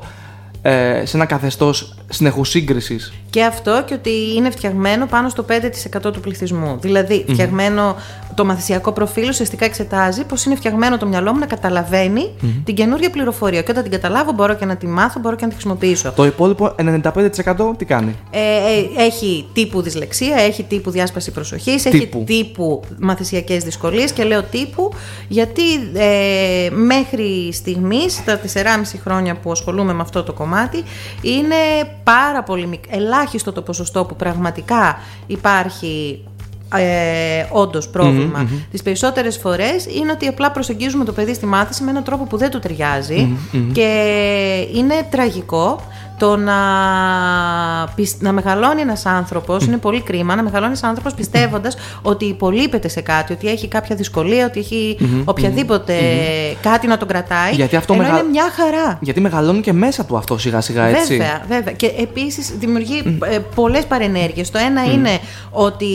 [0.62, 3.14] ε, σε ένα καθεστώς συνεχούς σύγκρισης.
[3.30, 6.78] Και αυτό και ότι είναι φτιαγμένο πάνω στο 5% του πληθυσμού.
[6.82, 7.96] Δηλαδή, φτιαγμένο
[8.36, 12.32] το μαθησιακό προφίλ ουσιαστικά εξετάζει πώς είναι φτιαγμένο το μυαλό μου να καταλαβαίνει
[12.64, 13.62] την καινούργια πληροφορία.
[13.62, 16.12] Και όταν την καταλάβω, μπορώ και να τη μάθω, μπορώ και να τη χρησιμοποιήσω.
[16.16, 22.00] Το υπόλοιπο 95% τι κάνει; Ε, ε, έχει τύπου δυσλεξία, έχει τύπου διάσπαση προσοχής, έχει
[22.00, 22.24] Τύπου.
[22.26, 24.92] τύπου μαθησιακές δυσκολίες και λέω τύπου
[25.28, 30.84] γιατί ε, μέχρι στιγμής, τα 4,5 χρόνια που ασχολούμαι με αυτό το κομμάτι,
[31.22, 31.56] είναι
[32.04, 32.84] πάρα πολύ μικ...
[32.90, 36.24] ελάχιστο το ποσοστό που πραγματικά υπάρχει
[36.76, 38.48] ε, όντως πρόβλημα.
[38.72, 42.38] Τις περισσότερες φορές είναι ότι απλά προσεγγίζουμε το παιδί στη μάθηση με έναν τρόπο που
[42.38, 43.38] δεν του ταιριάζει
[43.74, 43.88] και
[44.74, 45.82] είναι τραγικό
[46.22, 46.58] το να,
[47.96, 52.88] πισ- να μεγαλώνει ένας άνθρωπος, είναι πολύ κρίμα, να μεγαλώνει ένας άνθρωπος πιστεύοντας ότι υπολείπεται
[52.88, 55.94] σε κάτι, ότι έχει κάποια δυσκολία, ότι έχει οποιαδήποτε
[56.62, 58.98] κάτι να τον κρατάει, Γιατί αυτό ενώ μεγα- είναι μια χαρά.
[59.02, 61.18] Γιατί μεγαλώνει και μέσα του αυτό σιγά σιγά έτσι.
[61.18, 61.74] Βέβαια, βέβαια.
[61.74, 64.50] Και επίσης δημιουργεί ε, πολλές παρενέργειες.
[64.52, 65.20] Το ένα είναι
[65.52, 65.88] ότι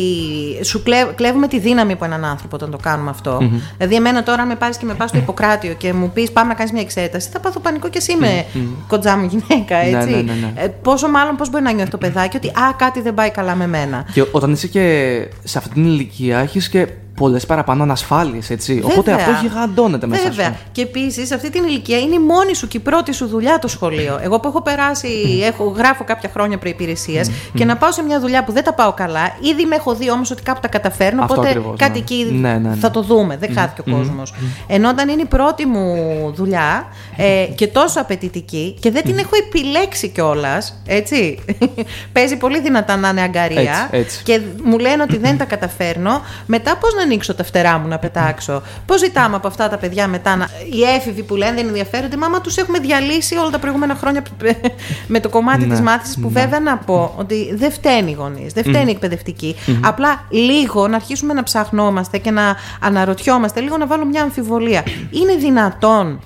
[0.65, 3.39] σου κλέ- κλέβουμε τη δύναμη από έναν άνθρωπο όταν το κάνουμε αυτό.
[3.77, 6.49] Δηλαδή, εμένα τώρα, αν με πάρεις και με πας στο Ιπποκράτιο και μου πεις πάμε
[6.49, 8.45] να κάνεις μια εξέταση, θα πάθω πανικό και εσύ είμαι
[8.89, 10.16] κοντζά μου γυναίκα, Ναι, έτσι.
[10.23, 10.63] Ναι, ναι, ναι.
[10.63, 13.55] Ε, πόσο μάλλον πώς μπορεί να νιώθει το παιδάκι ότι α, κάτι δεν πάει καλά
[13.55, 14.07] με μένα.
[14.13, 18.81] Και όταν είσαι και σε αυτή την ηλικία, έχεις και πολλές παραπάνω ανασφάλειες, έτσι.
[18.85, 19.27] Οπότε Βέβαια.
[19.35, 20.47] αυτό γιγαντώνεται μέσα Βέβαια.
[20.47, 20.55] σου.
[20.73, 23.59] Και επίσης σε αυτή την ηλικία είναι η μόνη σου και η πρώτη σου δουλειά
[23.59, 24.19] το σχολείο.
[24.23, 25.09] Εγώ που έχω περάσει,
[25.43, 27.25] έχω, γράφω κάποια χρόνια προπηρεσία
[27.55, 30.11] και να πάω σε μια δουλειά που δεν τα πάω καλά, ήδη με έχω δει
[30.11, 31.23] όμως ότι κάπου τα καταφέρνω.
[31.23, 31.99] Αυτό οπότε ακριβώς, κάτι ναι.
[31.99, 32.75] εκεί Ναι, ναι, ναι.
[32.75, 33.37] θα το δούμε.
[33.37, 34.35] Δεν χάθηκε ο κόσμος.
[34.67, 35.97] Ενώ όταν είναι η πρώτη μου
[36.35, 41.45] δουλειά ε, και τόσο απαιτητική και δεν την έχω επιλέξει κιόλας, έτσι.
[42.13, 43.61] Παίζει πολύ δυνατά να είναι αγκαρία.
[43.61, 44.23] Έτσι, έτσι.
[44.23, 46.21] Και μου λένε ότι δεν τα καταφέρνω.
[46.47, 48.63] Μετά πώς να ανοίξω τα φτερά μου να πετάξω.
[48.87, 50.49] Πώς ζητάμε από αυτά τα παιδιά μετά να.
[50.73, 54.23] Οι έφηβοι που λένε δεν ενδιαφέρονται, μάμα τους έχουμε διαλύσει όλα τα προηγούμενα χρόνια
[55.15, 56.19] με το κομμάτι Ναι, της μάθησης.
[56.19, 59.57] Που βέβαια να πω ότι δεν φταίνει οι γονείς, δεν φταίνει οι εκπαιδευτικοί.
[59.81, 64.83] Απλά λίγο να αρχίσουμε να ψαχνόμαστε και να αναρωτιόμαστε, λίγο να βάλουμε μια αμφιβολία.
[65.11, 66.21] Είναι δυνατόν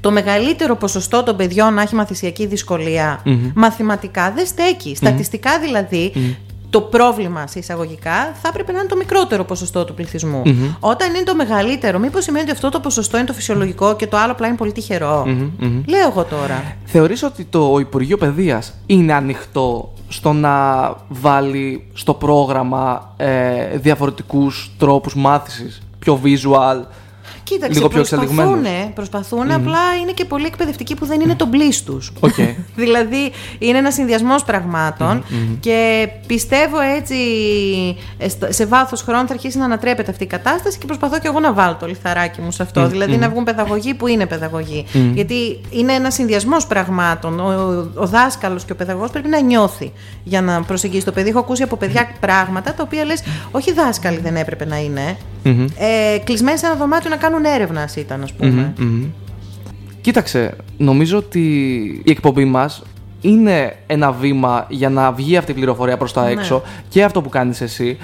[0.00, 3.22] το μεγαλύτερο ποσοστό των παιδιών να έχει μαθησιακή δυσκολία
[3.54, 4.96] μαθηματικά; Δεν στέκει.
[4.96, 6.12] Στατιστικά δηλαδή,
[6.70, 10.42] το πρόβλημα σε εισαγωγικά θα έπρεπε να είναι το μικρότερο ποσοστό του πληθυσμού.
[10.80, 14.16] Όταν είναι το μεγαλύτερο, μήπως σημαίνει ότι αυτό το ποσοστό είναι το φυσιολογικό και το
[14.16, 15.26] άλλο απλά είναι πολύ τυχερό;
[15.86, 16.76] Λέω εγώ τώρα.
[16.84, 25.14] Θεωρείς ότι το Υπουργείο Παιδείας είναι ανοιχτό στο να βάλει στο πρόγραμμα ε, διαφορετικούς τρόπους
[25.14, 26.82] μάθησης, πιο visual,
[27.54, 28.92] Κοίταξε, λίγο πιο προσπαθούν, εξελιγμένους.
[28.94, 32.12] προσπαθούν απλά είναι και πολλοί εκπαιδευτικοί που δεν είναι το μπλή τους.
[32.20, 32.34] Οκ.
[32.82, 35.24] δηλαδή είναι ένας συνδυασμός πραγμάτων
[35.60, 37.16] και πιστεύω έτσι
[38.18, 41.26] ε, στα- σε βάθος χρόνου θα αρχίσει να ανατρέπεται αυτή η κατάσταση και προσπαθώ και
[41.28, 42.88] εγώ να βάλω το λιθαράκι μου σε αυτό.
[42.88, 44.84] Δηλαδή να βγουν παιδαγωγοί που είναι παιδαγωγοί.
[45.14, 47.40] Γιατί είναι ένας συνδυασμός πραγμάτων.
[47.40, 47.44] Ο,
[47.96, 49.92] ο, ο δάσκαλος και ο παιδαγωγός πρέπει να νιώθει
[50.24, 51.28] για να προσεγγίσει το παιδί.
[51.28, 55.16] Έχω ακούσει από παιδιά πράγματα τα οποία λες, όχι δάσκαλοι δεν έπρεπε να είναι.
[55.78, 58.72] Ε, κλεισμένοι σε ένα δωμάτιο να κάνουν έρευνας ήταν, ας πούμε.
[58.78, 59.04] Μμμ.
[60.00, 61.40] Κοίταξε, νομίζω ότι
[62.04, 62.82] η εκπομπή μας
[63.20, 66.30] είναι ένα βήμα για να βγει αυτή η πληροφορία προς τα Ναι.
[66.30, 67.96] έξω και αυτό που κάνεις εσύ.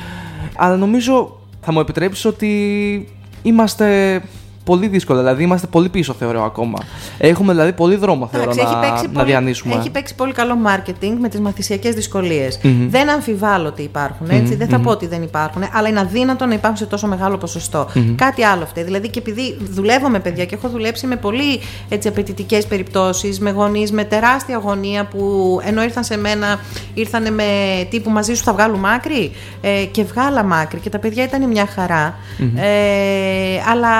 [0.56, 3.08] Αλλά νομίζω θα μου επιτρέψεις ότι
[3.42, 4.22] είμαστε
[4.66, 6.78] πολύ δύσκολα, δηλαδή είμαστε πολύ πίσω θεωρώ ακόμα.
[7.18, 9.74] Έχουμε δηλαδή πολύ δρόμο θεωρώ Εντάξει, να, έχει, παίξει να πολύ, διανύσουμε.
[9.74, 12.58] έχει παίξει πολύ καλό marketing με τις μαθησιακές δυσκολίες.
[12.88, 14.54] Δεν αμφιβάλλω ότι υπάρχουν, έτσι.
[14.54, 17.88] Δεν θα πω ότι δεν υπάρχουν, αλλά είναι αδύνατο να υπάρχουν σε τόσο μεγάλο ποσοστό.
[18.14, 18.84] Κάτι άλλο αυτό.
[18.84, 23.50] Δηλαδή και επειδή δουλεύω με παιδιά και έχω δουλέψει με πολύ έτσι, απαιτητικές περιπτώσεις, με
[23.50, 26.60] γονείς, με τεράστια αγωνία που ενώ ήρθαν σε μένα,
[26.94, 27.44] ήρθαν με
[27.90, 31.66] τύπου μαζί σου θα βγάλουμε άκρη; Ε, και βγάλαμε άκρη και τα παιδιά ήταν μια
[31.66, 32.14] χαρά.
[32.56, 33.90] Ε, αλλά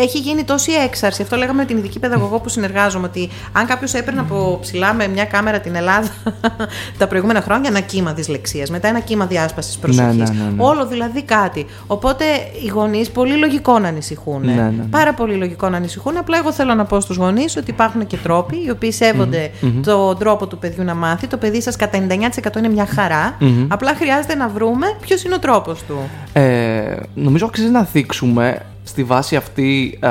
[0.00, 1.22] έχει γίνει τόση έξαρση.
[1.22, 3.06] Αυτό λέγαμε με την ειδική παιδαγωγό που συνεργάζομαι.
[3.06, 6.08] Ότι αν κάποιος έπαιρνε από ψηλά με μια κάμερα την Ελλάδα
[6.98, 10.06] τα προηγούμενα χρόνια, ένα κύμα δυσλεξίας, μετά ένα κύμα διάσπασης προσοχή.
[10.06, 10.62] Ναι, ναι, ναι, ναι.
[10.62, 11.66] Όλο δηλαδή κάτι.
[11.86, 12.24] Οπότε
[12.64, 14.44] οι γονείς πολύ λογικό να ανησυχούν.
[14.44, 14.84] Ναι, ναι, ναι.
[14.90, 16.16] Πάρα πολύ λογικό να ανησυχούν.
[16.16, 19.50] Απλά εγώ θέλω να πω στους γονείς ότι υπάρχουν και τρόποι οι οποίοι σέβονται
[19.82, 21.26] τον τρόπο του παιδιού να μάθει.
[21.26, 22.06] Το παιδί σας κατά
[22.52, 23.36] 99% είναι μια χαρά.
[23.68, 25.98] Απλά χρειάζεται να βρούμε ποιος είναι ο τρόπος του.
[26.32, 30.10] Ε, νομίζω αξίζει να θίξουμε στη βάση αυτή α,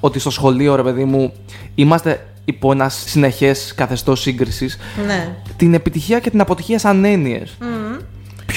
[0.00, 1.32] ότι στο σχολείο, ρε παιδί μου,
[1.74, 5.36] είμαστε υπό ένας συνεχές καθεστώς σύγκρισης Ναι.
[5.56, 7.56] την επιτυχία και την αποτυχία σαν έννοιες.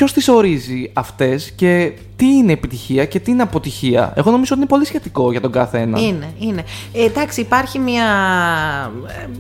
[0.02, 4.14] Ποιος τις ορίζει αυτές και τι είναι επιτυχία και τι είναι αποτυχία.
[4.16, 6.00] Εγώ νομίζω ότι είναι πολύ σχετικό για τον κάθε ένα.
[6.00, 6.64] Είναι, είναι.
[6.94, 8.04] Ε, εντάξει, υπάρχει μια.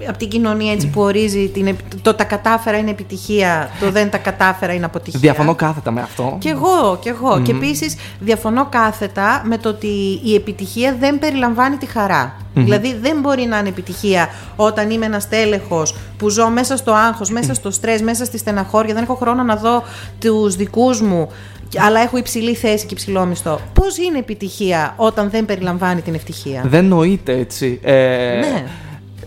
[0.01, 3.91] ε, από την κοινωνία έτσι που ορίζει την, επι- το τα κατάφερα είναι επιτυχία, το
[3.91, 5.19] δεν τα κατάφερα είναι αποτυχία.
[5.19, 6.35] Διαφωνώ κάθετα με αυτό.
[6.39, 7.41] Κι εγώ, κι εγώ.
[7.41, 12.35] Και επίσης διαφωνώ κάθετα με το ότι η επιτυχία δεν περιλαμβάνει τη χαρά.
[12.53, 17.29] Δηλαδή δεν μπορεί να είναι επιτυχία όταν είμαι ένα στέλεχος που ζω μέσα στο άγχος,
[17.29, 19.83] μέσα στο στρες, μέσα στη στεναχώρια, δεν έχω χρόνο να δω
[20.19, 21.29] τους δικούς μου,
[21.77, 23.59] αλλά έχω υψηλή θέση και υψηλό μισθό.
[23.73, 27.79] Πώς είναι επιτυχία όταν δεν περιλαμβάνει την ευτυχία; Δεν νοείται έτσι.
[27.83, 28.63] Ε, Ναι.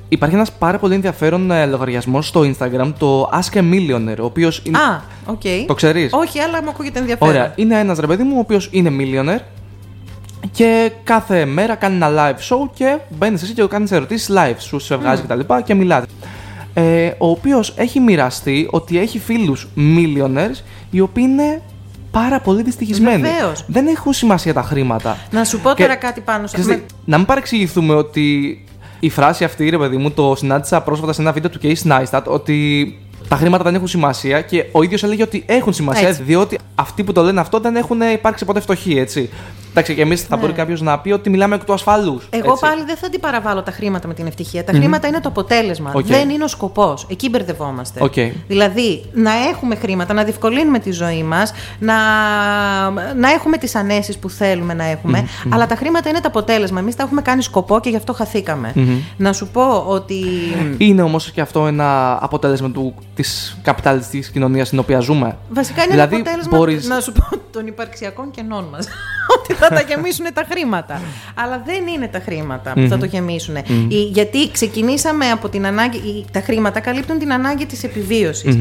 [0.09, 4.63] Υπάρχει ένας πάρα πολύ ενδιαφέρον ε, λογαριασμός στο Instagram, το Ask a Millionaire, ο οποίος
[4.65, 4.79] είναι...
[4.79, 5.43] Α, οκ.
[5.67, 7.35] Το ξέρεις; Όχι, αλλά μου ακούγεται ενδιαφέρον.
[7.35, 7.53] Ωραία.
[7.57, 9.41] Είναι ένας ρε παιδί μου, ο οποίος είναι millionaire
[10.55, 14.55] και κάθε μέρα κάνει ένα live show και μπαίνεις εσύ και του κάνεις ερωτήσεις live.
[14.59, 15.41] Σου σε βγάζει κτλ.
[15.41, 16.07] Και, και μιλάτε.
[16.75, 21.63] Ε, ο οποίος έχει μοιραστεί ότι έχει φίλους millionaires οι οποίοι είναι
[22.11, 23.23] πάρα πολύ δυστυχισμένοι.
[23.23, 23.65] Βεβαίως.
[23.67, 25.17] Δεν έχουν σημασία τα χρήματα.
[25.31, 28.59] Να σου πω Και- τώρα κάτι πάνω σε Ξέρεις τι, Να μην παρεξηγηθούμε ότι
[29.01, 32.23] η φράση αυτή, ρε παιδί μου, το συνάντησα πρόσφατα σε ένα βίντεο του Casey Neistat
[32.27, 32.89] ότι
[33.35, 36.23] τα χρήματα δεν έχουν σημασία και ο ίδιος έλεγε ότι έχουν σημασία, Έτσι.
[36.23, 39.31] διότι αυτοί που το λένε αυτό δεν έχουν υπάρξει ποτέ φτωχοί, έτσι.
[39.77, 40.41] Εντάξει, και εμείς θα Ναι.
[40.41, 42.21] μπορεί κάποιος να πει ότι μιλάμε εκ του ασφαλούς.
[42.31, 44.65] Εγώ πάλι δεν θα αντιπαραβάλλω τα χρήματα με την ευτυχία.
[44.65, 45.93] Τα χρήματα είναι το αποτέλεσμα.
[45.95, 46.05] Οκ.
[46.05, 47.07] Δεν είναι ο σκοπός.
[47.11, 48.03] Εκεί μπερδευόμαστε.
[48.03, 48.13] Οκ.
[48.49, 51.95] Δηλαδή, να έχουμε χρήματα, να διευκολύνουμε τη ζωή μας, να,
[53.15, 56.81] να έχουμε τις ανέσεις που θέλουμε να εχουμε Αλλά τα χρήματα είναι το αποτέλεσμα.
[56.81, 58.73] Εμείς τα έχουμε κάνει σκοπό και γι' αυτό χαθήκαμε.
[59.17, 60.25] Να σου πω ότι.
[60.79, 62.71] Είναι όμως και αυτό ένα αποτέλεσμα
[63.15, 63.24] της
[63.63, 65.37] καπιταλιστικής κοινωνίας στην οποία ζούμε.
[65.51, 68.89] Βασικά είναι δηλαδή, ένα αποτέλεσμα μπορείς- να σου πω των υπαρξιακών κενών μας.
[69.39, 71.01] Ότι θα τα γεμίσουν τα χρήματα.
[71.35, 73.57] Αλλά δεν είναι τα χρήματα που θα το γεμίσουν.
[74.13, 75.97] Γιατί ξεκινήσαμε από την ανάγκη.
[75.97, 78.57] οι- Τα χρήματα καλύπτουν την ανάγκη της επιβίωσης.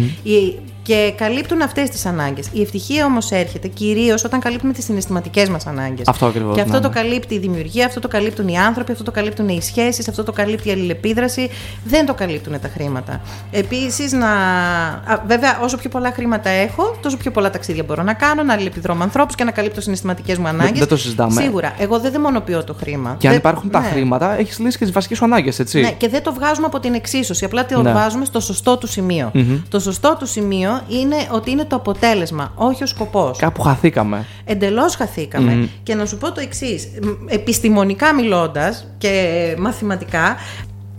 [0.85, 2.47] Και καλύπτουν αυτές τις ανάγκες.
[2.53, 6.07] Η ευτυχία όμως έρχεται κυρίως όταν καλύπτουμε τις συναισθηματικές μας ανάγκες.
[6.07, 6.93] Αυτό ακριβώς, Και αυτό ναι, το ναι.
[6.93, 10.31] καλύπτει η δημιουργία, αυτό το καλύπτουν οι άνθρωποι, αυτό το καλύπτουν οι σχέσεις, αυτό το
[10.31, 11.49] καλύπτει η αλληλεπίδραση.
[11.85, 13.21] Δεν το καλύπτουν τα χρήματα.
[13.51, 14.27] Επίσης, να.
[14.27, 18.53] Α, βέβαια, όσο πιο πολλά χρήματα έχω, τόσο πιο πολλά ταξίδια μπορώ να κάνω, να
[18.53, 20.79] αλληλεπιδρώ με ανθρώπους και να καλύπτω συναισθηματικές μου ανάγκες.
[20.79, 21.41] δεν το συζητάμε.
[21.41, 21.73] Σίγουρα.
[21.77, 23.15] Εγώ δεν δαιμονοποιώ το χρήμα.
[23.17, 23.87] Και αν Δεν- υπάρχουν τα ναι.
[23.87, 25.81] χρήματα, έχεις λύσει και τις βασικές σου ανάγκες, έτσι.
[25.81, 27.45] Ναι, και δεν το βγάζουμε από την εξίσωση.
[27.45, 27.91] Απλά το Ναι.
[27.91, 29.31] βάζουμε στο σωστό του σημειο
[29.69, 33.37] Το σωστό του σημείο είναι ότι είναι το αποτέλεσμα, όχι ο σκοπός.
[33.37, 34.25] Κάπου χαθήκαμε.
[34.45, 35.69] Εντελώς χαθήκαμε.
[35.83, 36.87] Και να σου πω το εξής.
[37.27, 40.35] Επιστημονικά μιλώντας και μαθηματικά,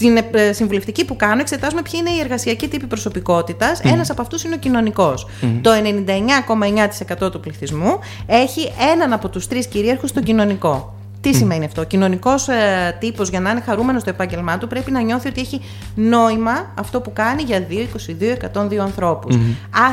[0.09, 3.81] την ε, συμβουλευτική που κάνω, εξετάζουμε ποιοι είναι οι εργασιακοί τύποι προσωπικότητας.
[3.81, 5.27] Ένας από αυτούς είναι ο κοινωνικός.
[5.63, 5.71] Το
[7.25, 10.95] 99,9% του πληθυσμού έχει έναν από τους τρεις κυρίαρχους στον κοινωνικό.
[11.21, 14.91] Τι σημαίνει αυτό; Ο κοινωνικός ε, τύπος, για να είναι χαρούμενος στο επάγγελμά του, πρέπει
[14.91, 15.61] να νιώθει ότι έχει
[15.95, 18.37] νόημα αυτό που κάνει για 2, 22,
[18.73, 19.37] 102 ανθρώπους.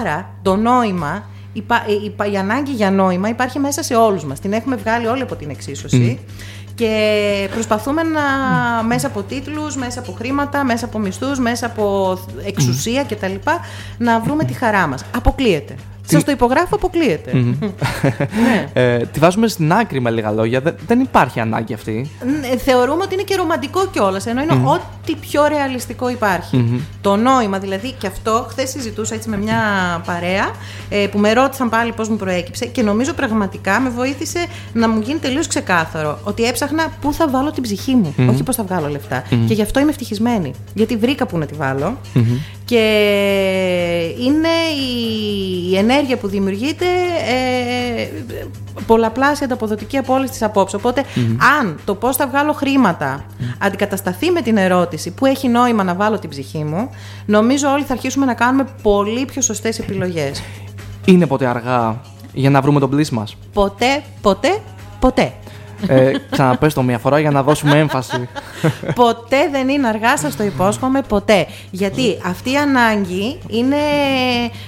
[0.02, 1.94] Άρα το νόημα υπά- η,
[2.28, 4.40] η- η ανάγκη για νόημα υπάρχει μέσα σε όλους μας.
[4.40, 6.20] Την έχουμε βγάλει όλοι από την εξίσωση.
[6.76, 8.22] Και προσπαθούμε να,
[8.84, 13.34] μέσα από τίτλους, μέσα από χρήματα, μέσα από μισθούς, μέσα από εξουσία κτλ.
[13.98, 15.04] να βρούμε τη χαρά μας.
[15.16, 15.76] Αποκλείεται.
[16.12, 17.32] Σας το υπογράφω, αποκλείεται.
[17.34, 18.70] ναι.
[18.74, 20.60] Ε, τη βάζουμε στην άκρη με λίγα λόγια.
[20.62, 22.12] Δεν, δεν υπάρχει ανάγκη αυτή.
[22.42, 26.84] Ναι, Θεωρούμε ότι είναι και ρομαντικό κιόλας, ενώ είναι ό,τι πιο ρεαλιστικό υπάρχει.
[27.02, 29.58] Το νόημα, δηλαδή, και αυτό, χθες συζητούσα έτσι με μια
[30.06, 30.52] παρέα
[30.90, 35.02] ε, που με ρώτησαν πάλι πώς μου προέκυψε και νομίζω πραγματικά με βοήθησε να μου
[35.02, 38.88] γίνει τελείως ξεκάθαρο ότι έψαχνα πού θα βάλω την ψυχή μου, όχι πώς θα βγάλω
[38.88, 39.24] λεφτά.
[39.48, 40.52] Και γι' αυτό είμαι ευτυχισμένη.
[40.74, 41.98] Γιατί βρήκα πού να τη βάλω.
[42.72, 46.86] Και είναι η, η ενέργεια που δημιουργείται
[47.28, 48.08] ε,
[48.86, 50.80] πολλαπλάσια ανταποδοτική από όλες τις απόψεις.
[50.80, 51.04] Οπότε,
[51.60, 53.26] αν το πώς θα βγάλω χρήματα
[53.60, 56.90] αντικατασταθεί με την ερώτηση που έχει νόημα να βάλω την ψυχή μου,
[57.26, 60.44] νομίζω όλοι θα αρχίσουμε να κάνουμε πολύ πιο σωστές επιλογές.
[61.06, 62.02] Είναι ποτέ αργά
[62.34, 64.60] για να βρούμε τον πλήση μας; Ποτέ, ποτέ,
[65.00, 65.34] ποτέ.
[65.88, 68.30] Ε, ξαναπες το μία φορά για να δώσουμε έμφαση.
[68.96, 71.48] ποτέ δεν είναι αργά, σας το υπόσχομαι, ποτέ.
[71.72, 73.76] Γιατί αυτή η ανάγκη είναι,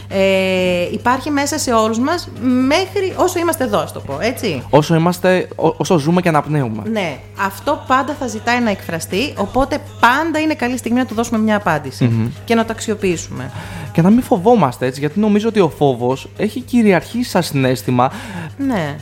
[0.10, 2.30] ε, υπάρχει μέσα σε όλους μας
[2.68, 4.64] μέχρι όσο είμαστε εδώ, ας το πω, έτσι.
[4.70, 6.84] όσο είμαστε, ό- όσο ζούμε και αναπνέουμε.
[6.92, 11.40] Ναι, αυτό πάντα θα ζητάει να εκφραστεί, οπότε πάντα είναι καλή στιγμή να του δώσουμε
[11.40, 13.52] μια απαντηση και να το αξιοποιήσουμε.
[13.92, 18.12] Και να μην φοβόμαστε έτσι, γιατί νομίζω ότι ο φόβος έχει κυριαρχήσει σαν συνέστημα.
[18.58, 18.96] Ναι.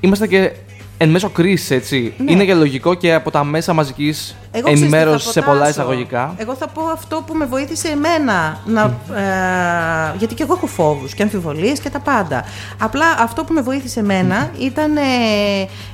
[0.00, 0.52] Είμαστε και
[0.98, 2.14] εν μέσω κρίση, έτσι.
[2.18, 2.32] Ναι.
[2.32, 5.52] Είναι και λογικό και από τα μέσα μαζικής Εγώ ξέρεις τι θα ενημέρωσης σε πολλά
[5.56, 5.80] προτάσω.
[5.80, 6.34] εισαγωγικά.
[6.36, 8.60] Εγώ θα πω αυτό που με βοήθησε εμένα.
[8.64, 12.44] Να, ε, γιατί και εγώ έχω φόβους και αμφιβολίες και τα πάντα.
[12.78, 14.96] Απλά αυτό που με βοήθησε εμένα ήταν.
[14.96, 15.02] Ε,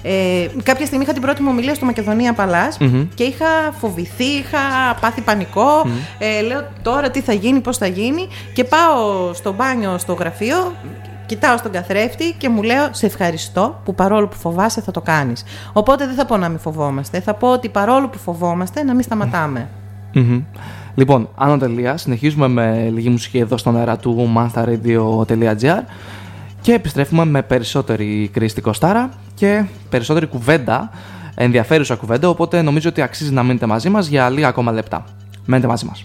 [0.02, 2.76] ε, κάποια στιγμή είχα την πρώτη μου ομιλία στο Μακεδονία Παλάς
[3.14, 3.46] και είχα
[3.80, 4.58] φοβηθεί, είχα
[5.00, 5.86] πάθει πανικό.
[6.18, 8.28] Ε, λέω τώρα τι θα γίνει, πώς θα γίνει.
[8.52, 10.72] Και πάω στο μπάνιο στο γραφείο
[11.30, 15.44] Κοιτάω στον καθρέφτη και μου λέω Σε ευχαριστώ που παρόλο που φοβάσαι θα το κάνεις
[15.72, 17.20] Οπότε δεν θα πω να μην φοβόμαστε.
[17.20, 19.68] Θα πω ότι παρόλο που φοβόμαστε να μην σταματάμε.
[20.12, 20.42] Μμμ.
[20.94, 21.96] Λοιπόν, άνω τελεία.
[21.96, 25.82] Συνεχίζουμε με λίγη μουσική εδώ στον αέρα του manstaradio.gr
[26.60, 30.90] και επιστρέφουμε με περισσότερη Κρίστη Κοστάρα και περισσότερη κουβέντα,
[31.34, 35.04] ενδιαφέρουσα κουβέντα, οπότε νομίζω ότι αξίζει να μείνετε μαζί μας για λίγα ακόμα λεπτά.
[35.44, 36.04] Μένετε μαζί μας.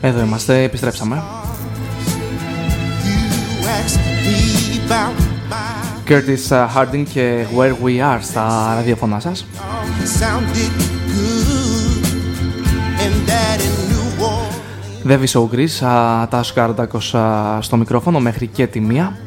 [0.00, 1.22] Εδώ είμαστε, επιστρέψαμε.
[3.04, 4.38] You asked me
[4.86, 5.14] about
[5.50, 9.46] my Curtis uh, Harding και Where We Are στα ραδιοφωνά σας.
[9.56, 10.22] arm.
[10.22, 10.72] Sounded
[11.14, 12.04] good.
[13.04, 15.02] And that in New Orleans.
[15.02, 15.78] Δεύει Σόγκρις,
[16.28, 17.14] τα Σκάρντακος
[17.60, 19.18] στο μικρόφωνο μέχρι και τη μία.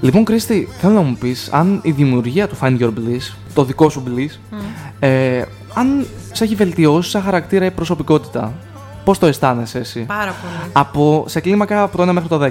[0.00, 3.88] Λοιπόν, Κρίστη, θέλω να μου πεις αν η δημιουργία του Find Your Bliss, το δικό
[3.88, 4.56] σου bliss,
[5.00, 5.42] ε,
[5.74, 8.52] αν σε έχει βελτιώσει σαν χαρακτήρα ή προσωπικότητα.
[9.04, 10.70] Πώς το αισθάνεσαι εσύ, Πάρα πολύ.
[10.72, 12.50] από, σε κλίμακα από το 1 μέχρι το 10.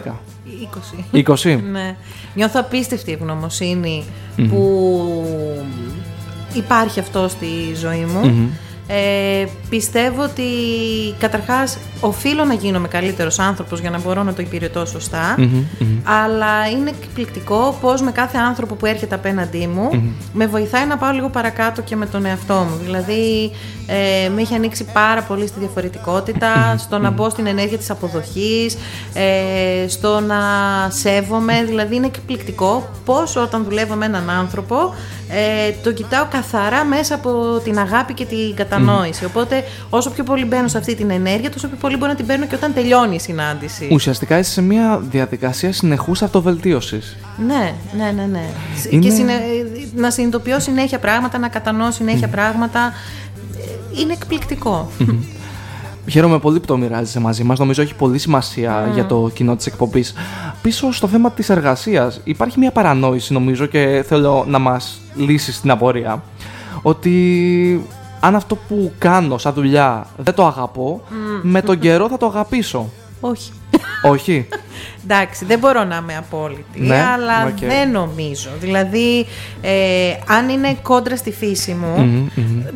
[1.12, 1.26] 20.
[1.46, 1.60] 20.
[1.72, 1.96] Ναι.
[2.36, 4.04] Νιώθω απίστευτη ευγνωμοσύνη
[4.50, 5.04] που
[6.54, 8.50] υπάρχει αυτό στη ζωή μου.
[8.88, 10.44] Ε, πιστεύω ότι
[11.20, 15.36] καταρχάς οφείλω να γίνομαι καλύτερος άνθρωπος για να μπορώ να το υπηρετώ σωστά
[16.04, 21.12] αλλά είναι εκπληκτικό πως με κάθε άνθρωπο που έρχεται απέναντί μου με βοηθάει να πάω
[21.12, 22.78] λίγο παρακάτω και με τον εαυτό μου.
[22.84, 23.52] Δηλαδή
[23.88, 28.78] ε, με έχει ανοίξει πάρα πολύ στη διαφορετικότητα στο να μπω στην ενέργεια της αποδοχής
[29.14, 30.38] ε, στο να
[30.90, 31.64] σέβομαι.
[31.64, 34.94] Δηλαδή είναι εκπληκτικό πως όταν δουλεύω με έναν άνθρωπο
[35.30, 39.26] ε, το κοιτάω καθαρά μέσα από την αγάπη και την κατανόηση.
[39.26, 42.26] Οπότε, όσο πιο πολύ μπαίνω σε αυτή την ενέργεια, τόσο πιο πολύ μπορώ να την
[42.26, 43.88] παίρνω και όταν τελειώνει η συνάντηση.
[43.92, 47.16] Ουσιαστικά είσαι σε μια διαδικασία συνεχούς αυτοβελτίωσης.
[47.48, 48.26] Ναι, ναι, ναι.
[48.26, 48.44] ναι.
[48.90, 49.34] Είναι- Και συνε...
[49.96, 52.94] να συνειδητοποιώ συνέχεια πράγματα, να κατανοώ συνέχεια πράγματα.
[53.96, 54.92] Ε, Είναι εκπληκτικό.
[56.10, 57.60] Χαίρομαι πολύ που το μοιράζεσαι μαζί μας.
[57.60, 60.14] Νομίζω έχει πολύ σημασία για το κοινό της εκπομπής.
[60.62, 65.72] Πίσω στο θέμα της εργασίας, υπάρχει μια παρανόηση, νομίζω, και θέλω να μας λύσεις την
[65.72, 66.24] απορία.
[66.82, 67.86] Ότι
[68.20, 71.02] αν αυτό που κάνω σαν δουλειά δεν το αγαπώ,
[71.42, 72.90] με τον καιρό θα το αγαπήσω.
[73.20, 73.52] Όχι.
[74.04, 74.48] Όχι.
[75.10, 77.58] Εντάξει, δεν μπορώ να είμαι απόλυτη, Ναι, αλλά οκ.
[77.60, 78.50] δεν νομίζω.
[78.60, 79.26] Δηλαδή,
[79.62, 82.30] ε, αν είναι κόντρα στη φύση μου,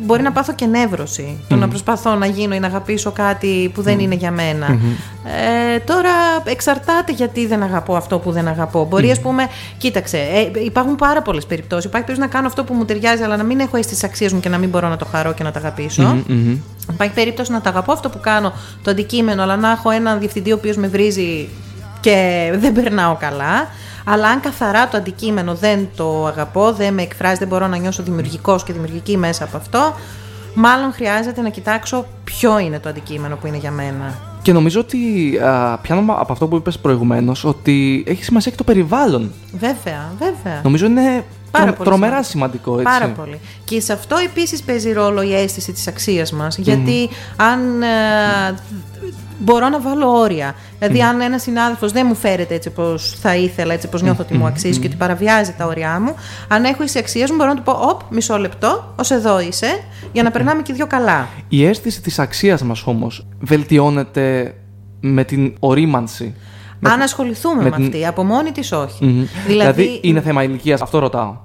[0.04, 1.44] μπορεί να πάθω και νεύρωση.
[1.48, 4.78] Το να προσπαθώ να γίνω ή να αγαπήσω κάτι που δεν είναι για μένα.
[5.74, 6.10] Ε, τώρα,
[6.44, 8.84] εξαρτάται γιατί δεν αγαπώ αυτό που δεν αγαπώ.
[8.84, 9.46] Μπορεί, ας πούμε,
[9.78, 11.84] κοίταξε, ε, υπάρχουν πάρα πολλές περιπτώσεις.
[11.84, 14.40] Υπάρχει περίπτωση να κάνω αυτό που μου ταιριάζει, αλλά να μην έχω αίσθηση αξίας μου
[14.40, 16.16] και να μην μπορώ να το χαρώ και να το αγαπήσω.
[16.92, 20.52] Υπάρχει περίπτωση να τα αγαπώ αυτό που κάνω, το αντικείμενο, αλλά να έχω έναν διευθυντή
[20.52, 21.48] ο οποίος με βρίζει
[22.02, 23.66] και δεν περνάω καλά.
[24.04, 28.02] Αλλά αν καθαρά το αντικείμενο δεν το αγαπώ, δεν με εκφράζει, δεν μπορώ να νιώσω
[28.02, 29.94] δημιουργικός και δημιουργική μέσα από αυτό,
[30.54, 34.18] μάλλον χρειάζεται να κοιτάξω ποιο είναι το αντικείμενο που είναι για μένα.
[34.42, 34.98] Και νομίζω ότι
[35.38, 39.32] α, πιάνω από αυτό που είπες προηγουμένως ότι έχει σημασία και το περιβάλλον.
[39.52, 40.60] Βέβαια, βέβαια.
[40.62, 42.70] Νομίζω είναι Πάρα τρο- πολύ τρομερά σημαντικό.
[42.72, 43.00] σημαντικό, έτσι.
[43.00, 43.40] Πάρα πολύ.
[43.64, 46.56] Και σε αυτό επίσης παίζει ρόλο η αίσθηση της αξίας μας.
[46.58, 47.86] Γιατί αν ε,
[49.38, 50.54] μπορώ να βάλω όρια.
[50.78, 54.34] Δηλαδή, αν ένας συνάδελφος δεν μου φέρεται έτσι όπως θα ήθελα, έτσι όπως νιώθω ότι
[54.34, 56.14] μου αξίζει και ότι παραβιάζει τα όρια μου,
[56.48, 59.78] αν έχω τι αξίες μου, μπορώ να του πω: Οπ, μισό λεπτό, ως εδώ είσαι,
[60.12, 61.28] για να περνάμε και δυο καλά.
[61.48, 64.54] Η αίσθηση της αξίας μας όμως βελτιώνεται
[65.00, 66.34] με την ορίμανση.
[66.80, 69.04] Με αν την- ασχοληθούμε με με, την- αυτή, από μόνη της όχι.
[69.04, 69.24] Μμμ.
[69.46, 71.36] Δηλαδή, είναι θέμα ηλικίας, αυτό ρωτάω.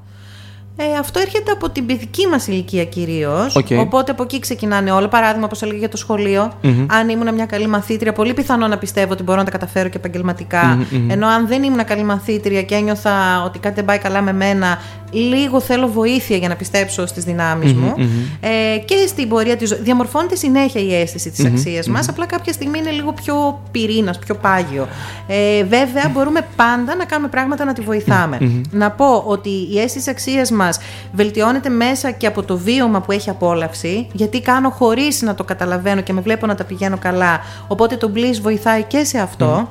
[0.79, 3.55] Ε, αυτό έρχεται από την παιδική μας ηλικία κυρίως.
[3.55, 3.67] Οκ.
[3.79, 5.07] Οπότε από εκεί ξεκινάνε όλα.
[5.07, 6.51] Παράδειγμα, όπως έλεγε για το σχολειο
[6.87, 9.97] Αν ήμουν μια καλή μαθήτρια, πολύ πιθανό να πιστεύω ότι μπορώ να τα καταφέρω και
[9.97, 14.33] επαγγελματικα Ενώ αν δεν ήμουν καλή μαθήτρια και ένιωθα ότι κάτι δεν πάει καλά με
[14.33, 14.77] μένα,
[15.11, 17.93] λίγο θέλω βοήθεια για να πιστέψω στις δυνάμεις μου.
[18.39, 19.81] Ε, και στην πορεία της ζωής.
[19.81, 22.09] Διαμορφώνεται συνέχεια η αίσθηση της αξίας μας.
[22.09, 24.87] Απλά κάποια στιγμή είναι λίγο πιο πυρήνας, πιο πάγιο.
[25.27, 28.37] Ε, βέβαια, μπορούμε πάντα να κάνουμε πράγματα να τη βοηθάμε.
[28.71, 30.79] Να πω ότι η αίσθηση αξίας μας
[31.13, 36.01] βελτιώνεται μέσα και από το βίωμα που έχει απόλαυση, γιατί κάνω χωρίς να το καταλαβαίνω
[36.01, 37.39] και με βλέπω να τα πηγαίνω καλά.
[37.67, 39.69] Οπότε το bliss βοηθάει και σε αυτό,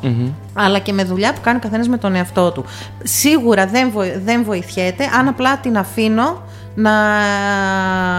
[0.52, 2.64] αλλά και με δουλειά που κάνει ο καθένας με τον εαυτό του.
[3.02, 6.42] Σίγουρα δεν, βοη- δεν βοηθιέται αν απλά την αφήνω
[6.74, 6.92] να,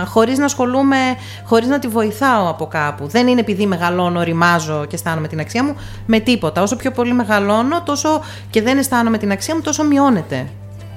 [0.07, 0.97] χωρίς να ασχολούμαι,
[1.43, 3.07] χωρίς να τη βοηθάω από κάπου.
[3.07, 6.61] Δεν είναι επειδή μεγαλώνω, ρημάζω και αισθάνομαι την αξία μου, με τίποτα.
[6.61, 10.47] Όσο πιο πολύ μεγαλώνω, τόσο και δεν αισθάνομαι την αξία μου, τόσο μειώνεται.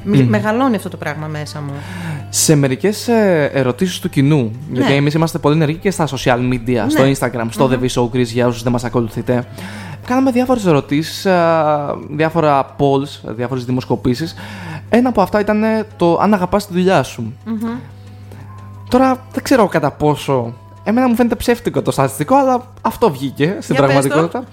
[0.04, 1.72] Μη- Μεγαλώνει αυτό το πράγμα μέσα μου.
[2.28, 3.08] Σε μερικές
[3.52, 4.96] ερωτήσεις του κοινού, γιατί Ναι.
[4.96, 7.10] εμείς είμαστε πολύ ενεργοί και στα social media, στο Ναι.
[7.18, 9.44] Instagram, στο The V Show Greece, για όσους δεν μας ακολουθείτε.
[10.06, 11.26] Κάναμε διάφορες ερωτήσεις,
[12.10, 14.34] διάφορα polls, διάφορες δημοσκοπήσεις.
[14.92, 17.32] Ένα από αυτά ήταν ε, το αν αγαπάς τη δουλειά σου.
[18.88, 20.54] Τώρα δεν ξέρω κατά πόσο.
[20.84, 24.08] Εμένα μου φαίνεται ψεύτικο το στατιστικό, αλλά αυτό βγήκε στην Για πες το.
[24.08, 24.44] πραγματικότητα.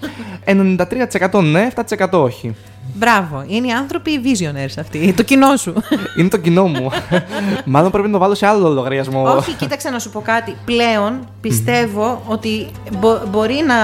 [1.38, 2.54] 93% ναι, 7% όχι.
[2.94, 3.44] Μπράβο.
[3.46, 5.12] Είναι οι άνθρωποι οι visionaries αυτοί.
[5.12, 5.72] Το κοινό σου.
[6.18, 6.90] Είναι το κοινό μου.
[7.64, 9.22] Μάλλον πρέπει να το βάλω σε άλλο λογαριασμό.
[9.36, 10.56] Όχι, κοίταξε να σου πω κάτι.
[10.64, 12.66] Πλέον πιστεύω ότι
[12.98, 13.76] μπο- μπορεί να,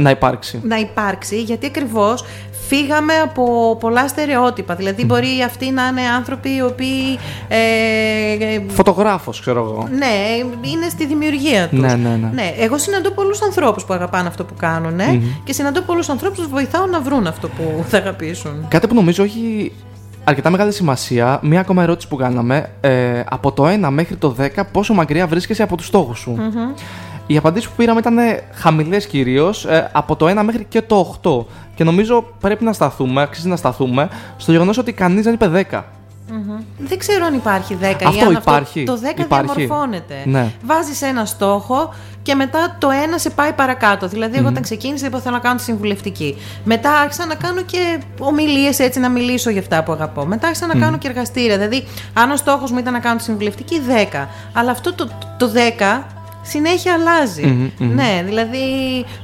[0.00, 0.60] Να υπάρξει.
[0.64, 2.24] να υπάρξει, γιατί ακριβώς
[2.68, 4.74] φύγαμε από πολλά στερεότυπα.
[4.74, 7.18] Δηλαδή, μπορεί αυτοί να είναι άνθρωποι οι οποίοι.
[7.48, 7.56] Ε,
[8.54, 9.88] ε, Φωτογράφος, ξέρω εγώ.
[9.98, 10.14] ναι,
[10.68, 11.78] είναι στη δημιουργία τους.
[11.78, 12.54] Ναι, ναι, ναι.
[12.58, 15.00] εγώ συναντώ πολλούς ανθρώπους που αγαπάνε αυτό που κάνουν
[15.44, 18.66] και συναντώ πολλούς ανθρώπους που τους βοηθάω να βρουν αυτό που θα αγαπήσουν.
[18.68, 19.72] Κάτι που νομίζω έχει
[20.24, 24.64] αρκετά μεγάλη σημασία, μία ακόμα ερώτηση που κάναμε, ε, από το 1 μέχρι το 10,
[24.72, 26.36] πόσο μακριά βρίσκεσαι από τους στόχους σου;
[27.30, 28.16] Οι απαντήσεις που πήραμε ήταν
[28.54, 31.46] χαμηλές κυρίως, από το 1 μέχρι και το 8.
[31.74, 35.84] Και νομίζω πρέπει να σταθούμε, αξίζει να σταθούμε, στο γεγονός ότι κανείς δεν είπε 10.
[36.78, 38.84] Δεν ξέρω αν υπάρχει 10 ή Αυτό αν υπάρχει.
[38.84, 39.52] το 10 Υπάρχει.
[39.54, 40.14] διαμορφώνεται.
[40.24, 40.52] Ναι.
[40.64, 44.08] Βάζεις ένα στόχο και μετά το ένα σε πάει παρακάτω.
[44.08, 46.36] Δηλαδή, εγώ όταν ξεκίνησα, είπα θέλω να κάνω τη συμβουλευτική.
[46.64, 50.26] Μετά άρχισα να κάνω και ομιλίες έτσι, να μιλήσω για αυτά που αγαπώ.
[50.26, 51.54] Μετά άρχισα να κάνω και εργαστήρια.
[51.56, 53.80] Δηλαδή, αν ο στόχος μου ήταν να κάνω τη συμβουλευτική,
[54.12, 54.26] 10.
[54.52, 55.08] Αλλά αυτό το,
[55.38, 56.02] το 10
[56.48, 57.72] συνέχεια αλλάζει.
[57.78, 58.58] Ναι, δηλαδή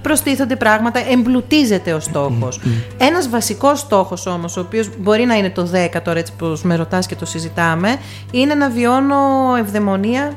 [0.02, 2.60] προστίθονται πράγματα, εμπλουτίζεται ο στόχος.
[2.98, 6.76] Ένας βασικός στόχος όμως, ο οποίος μπορεί να είναι το 10 τώρα έτσι που με
[6.76, 7.96] ρωτάς και το συζητάμε,
[8.30, 9.16] είναι να βιώνω
[9.58, 10.32] ευδαιμονία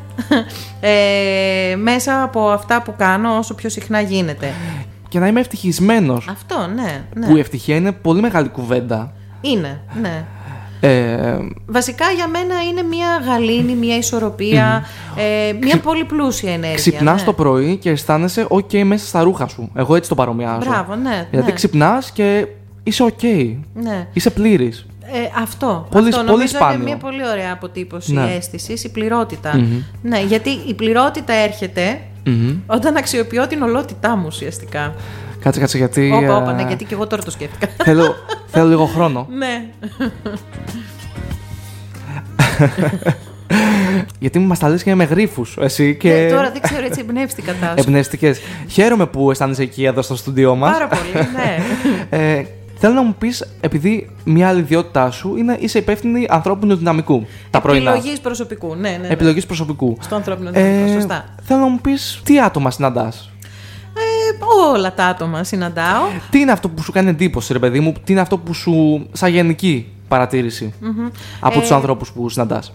[0.79, 4.53] ε, μέσα από αυτά που κάνω όσο πιο συχνά γίνεται.
[5.09, 6.27] Και να είμαι ευτυχισμένος.
[6.29, 7.05] Αυτό, ναι.
[7.15, 7.27] ναι.
[7.27, 9.13] Που η ευτυχία είναι πολύ μεγάλη κουβέντα.
[9.41, 10.25] Είναι, ναι.
[10.79, 16.75] Ε, Βασικά για μένα είναι μια γαλήνη, μια ισορροπία, ε, μια πολύ πλούσια ενέργεια.
[16.75, 17.25] Ξυπνάς ναι.
[17.25, 19.71] το πρωί και αισθάνεσαι OK μέσα στα ρούχα σου.
[19.75, 20.69] Εγώ έτσι το παρομοιάζω.
[20.69, 21.27] Μπράβο, ναι.
[21.29, 21.55] Δηλαδή ναι.
[21.55, 22.47] ξυπνάς και
[22.83, 23.55] είσαι OK.
[23.73, 24.07] ναι.
[24.13, 24.85] Είσαι πλήρης.
[25.13, 25.87] Ε, αυτό.
[25.91, 26.75] Πολύ- αυτό πολύ νομίζω σπάνιο.
[26.75, 28.33] είναι μια πολύ ωραία αποτύπωση Ναι.
[28.37, 29.61] αίσθησης, η πληρότητα.
[30.01, 31.99] Ναι, γιατί η πληρότητα έρχεται
[32.65, 34.93] όταν αξιοποιώ την ολότητά μου ουσιαστικά.
[35.47, 36.11] Κάτσε, κάτσε γιατί.
[36.11, 37.67] Όπα, ε, όπα, ναι, γιατί και εγώ τώρα το σκέφτηκα.
[37.83, 38.15] θέλω,
[38.47, 39.27] θέλω λίγο χρόνο.
[39.39, 39.65] ναι.
[44.19, 45.45] γιατί μα τα λε και με γρήφου.
[45.59, 46.09] Εσύ και.
[46.09, 47.73] Ναι, τώρα δεν ξέρω, έτσι εμπνεύστηκα τα σου.
[47.75, 48.35] Εμπνευστικέ.
[48.67, 50.71] Χαίρομαι που αισθάνεσαι εκεί εδώ στο στούντιό μας.
[50.71, 51.57] Πάρα πολύ, ναι.
[52.17, 52.43] Ε,
[52.77, 57.25] θέλω να μου πεις, επειδή μια άλλη ιδιότητά σου είναι είσαι υπεύθυνη ανθρώπινου δυναμικού.
[57.49, 57.91] Τα πρωινά.
[57.91, 58.97] Επιλογής προσωπικού, ναι, ναι.
[58.97, 59.07] ναι.
[59.07, 59.97] Επιλογής προσωπικού.
[59.99, 61.25] Στο ανθρώπινο δυναμικό, σωστά.
[61.43, 63.31] Θέλω να μου πεις τι άτομα συναντάς;
[64.41, 66.03] Ε, όλα τα άτομα συναντάω.
[66.29, 69.07] Τι είναι αυτό που σου κάνει εντύπωση, ρε παιδί μου, τι είναι αυτό που σου.
[69.11, 70.73] σαν γενική παρατήρηση
[71.39, 72.73] από Ε, του ανθρώπους που συναντάς;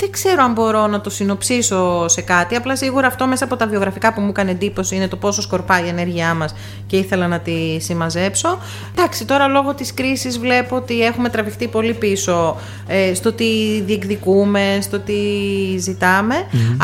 [0.00, 2.56] Δεν ξέρω αν μπορώ να το συνοψίσω σε κάτι.
[2.56, 5.84] Απλά σίγουρα αυτό μέσα από τα βιογραφικά που μου έκανε εντύπωση είναι το πόσο σκορπάει
[5.84, 6.54] η ενέργειά μας
[6.86, 8.58] και ήθελα να τη συμμαζέψω.
[8.96, 14.78] Εντάξει, τώρα λόγω της κρίσης βλέπω ότι έχουμε τραβηχτεί πολύ πίσω ε, στο τι διεκδικούμε,
[14.82, 15.12] στο τι
[15.78, 16.34] ζηταμε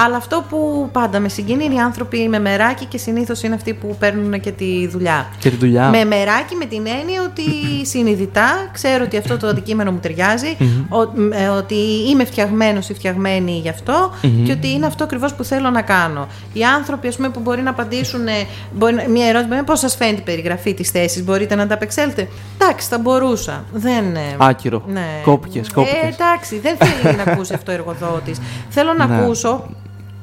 [0.05, 3.75] Αλλά αυτό που πάντα με συγκινεί είναι οι άνθρωποι με μεράκι και συνήθως είναι αυτοί
[3.75, 5.29] που παίρνουν και τη δουλειά.
[5.39, 5.89] Και τη δουλειά.
[5.89, 7.43] Με μεράκι με την έννοια ότι
[7.87, 10.57] συνειδητά ξέρω ότι αυτό το αντικείμενο μου ταιριάζει,
[10.89, 11.75] ο- ε, ότι
[12.11, 14.13] είμαι φτιαγμένος ή φτιαγμένη γι' αυτό
[14.45, 16.27] και ότι είναι αυτό ακριβώς που θέλω να κάνω.
[16.53, 18.33] Οι άνθρωποι ας πούμε, που μπορεί να απαντήσουν ε,
[18.73, 22.29] μπορεί, να- μια ερώτηση, πώς σας φαίνεται η περιγραφή της θέσης, μπορείτε να ανταπεξέλθετε.
[22.59, 23.65] Εντάξει, θα μπορούσα.
[23.73, 24.17] Δεν.
[24.17, 24.83] ε, Άκυρο.
[24.87, 25.07] ναι.
[25.25, 26.03] Κόπηκες, κόπηκες.
[26.03, 28.39] Ε, εντάξει, δεν θέλει να ακούσει αυτό ο εργοδότης.
[28.69, 29.17] Θέλω να Ναι.
[29.17, 29.65] ακούσω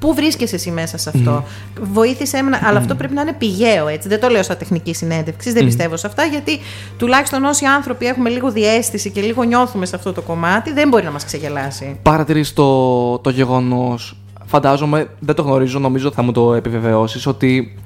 [0.03, 1.43] Πού βρίσκεσαι εσύ μέσα σε αυτό;
[1.81, 4.07] Βοήθησε με, αλλά αυτό πρέπει να είναι πηγαίο έτσι.
[4.07, 6.59] Δεν το λέω σαν τεχνική συνέντευξη, δεν πιστεύω σε αυτά, γιατί
[6.97, 11.03] τουλάχιστον όσοι άνθρωποι έχουμε λίγο διέστηση και λίγο νιώθουμε σε αυτό το κομμάτι, δεν μπορεί
[11.03, 11.99] να μας ξεγελάσει.
[12.01, 17.77] Παρατηρείς το, το γεγονός, φαντάζομαι, δεν το γνωρίζω, νομίζω θα μου το επιβεβαιώσεις, ότι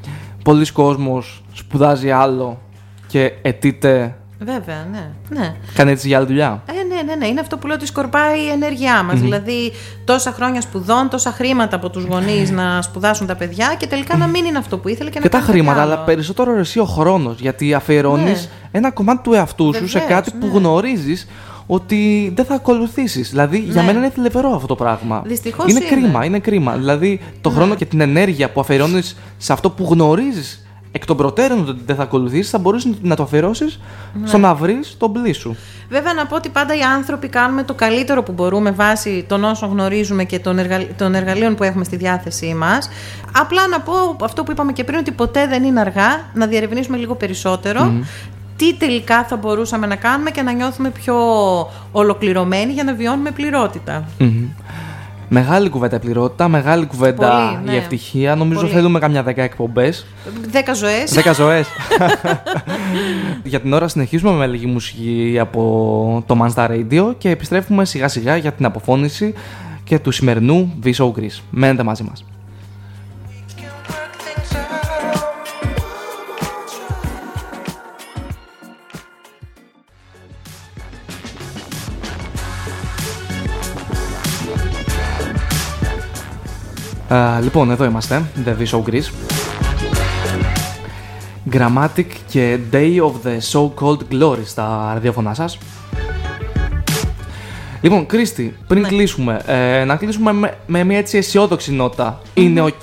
[0.43, 2.61] πολλοί κόσμος σπουδάζει άλλο
[3.07, 5.10] και αιτείται, Βέβαια, ναι.
[5.30, 5.56] ναι.
[5.74, 6.64] κάνει έτσι για άλλη δουλειά.
[6.66, 7.28] Ε, ναι, ναι, ναι.
[7.28, 9.20] Είναι αυτό που λέω ότι σκορπάει η ενέργειά μας.
[9.20, 9.72] Δηλαδή,
[10.06, 14.28] τόσα χρόνια σπουδών, τόσα χρήματα από τους γονείς να σπουδάσουν τα παιδιά και τελικά να
[14.28, 15.92] μην είναι αυτό που ήθελε και, Και να τα κάνει κάτι χρήματα, άλλο.
[15.94, 17.40] αλλά περισσότερο εσύ ο χρόνος.
[17.40, 18.70] Γιατί αφιερώνεις Ναι.
[18.72, 20.52] ένα κομμάτι του εαυτού σου σε Βεβαίως, κάτι που ναι.
[20.58, 21.28] γνωρίζεις
[21.68, 23.30] ότι δεν θα ακολουθήσεις.
[23.30, 23.88] Δηλαδή, για Ναι.
[23.88, 25.22] μένα είναι θλιβερό αυτό το πράγμα.
[25.26, 25.80] Δυστυχώς είναι.
[25.86, 25.96] είναι.
[25.96, 26.02] Ναι.
[26.02, 26.76] κρίμα, είναι κρίμα.
[26.76, 30.66] Δηλαδή, το χρόνο και την ενέργεια που αφιερώνεις σε αυτό που γνωρίζεις
[30.98, 33.80] εκ των προτέρων ότι δεν θα ακολουθήσεις, θα μπορούσε να το αφιερώσεις
[34.14, 34.28] Ναι.
[34.28, 35.56] στο να βρεις τον πλή σου.
[35.89, 39.70] Βέβαια, να πω ότι πάντα οι άνθρωποι κάνουμε το καλύτερο που μπορούμε βάσει των όσων
[39.70, 40.86] γνωρίζουμε και των, εργα...
[40.98, 42.89] των εργαλείων που έχουμε στη διάθεσή μας.
[43.38, 43.93] Απλά να πω
[44.24, 47.91] αυτό που είπαμε και πριν, ότι ποτέ δεν είναι αργά να διερευνήσουμε λίγο περισσότερο.
[48.56, 51.16] Τι τελικά θα μπορούσαμε να κάνουμε και να νιώθουμε πιο
[51.91, 54.04] ολοκληρωμένοι για να βιώνουμε πληρότητα.
[54.20, 54.45] Μμμ.
[55.30, 57.72] Μεγάλη κουβέντα η πληρότητα, μεγάλη κουβέντα Πολύ, ναι.
[57.74, 58.36] η ευτυχία.
[58.36, 58.72] Νομίζω Πολύ.
[58.72, 60.06] θέλουμε καμιά δέκα εκπομπές.
[60.52, 61.14] Δέκα ζωές.
[61.14, 61.68] Δέκα ζωές.
[63.44, 68.38] για την ώρα συνεχίζουμε με λίγη μουσική από το Mansta Radio και επιστρέφουμε σιγά σιγά
[68.38, 69.34] για την αποφώνηση
[69.84, 71.40] και του σημερινού V-Show Greece.
[71.50, 72.24] Μένετε μαζί μας.
[87.14, 89.12] Α, λοιπόν, εδώ είμαστε, The V-Show Greece.
[91.52, 95.58] Gramatik και Day of the So-Called Glory στα ραδιοφωνά σας.
[97.82, 98.88] Λοιπόν, Κρίστη, πριν Ναι.
[98.88, 102.22] κλείσουμε, ε, να κλείσουμε με, με μια έτσι αισιόδοξη νότα.
[102.34, 102.74] Είναι οκ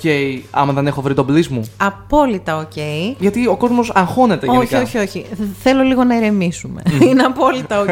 [0.51, 2.75] άμα δεν έχω βρει το bliss μου; Απόλυτα οκ.
[3.19, 4.81] Γιατί ο κόσμος αγχώνεται Όχι, γενικά.
[4.81, 5.25] όχι, όχι.
[5.63, 6.81] Θέλω λίγο να ηρεμήσουμε.
[7.09, 7.87] είναι απόλυτα οκ.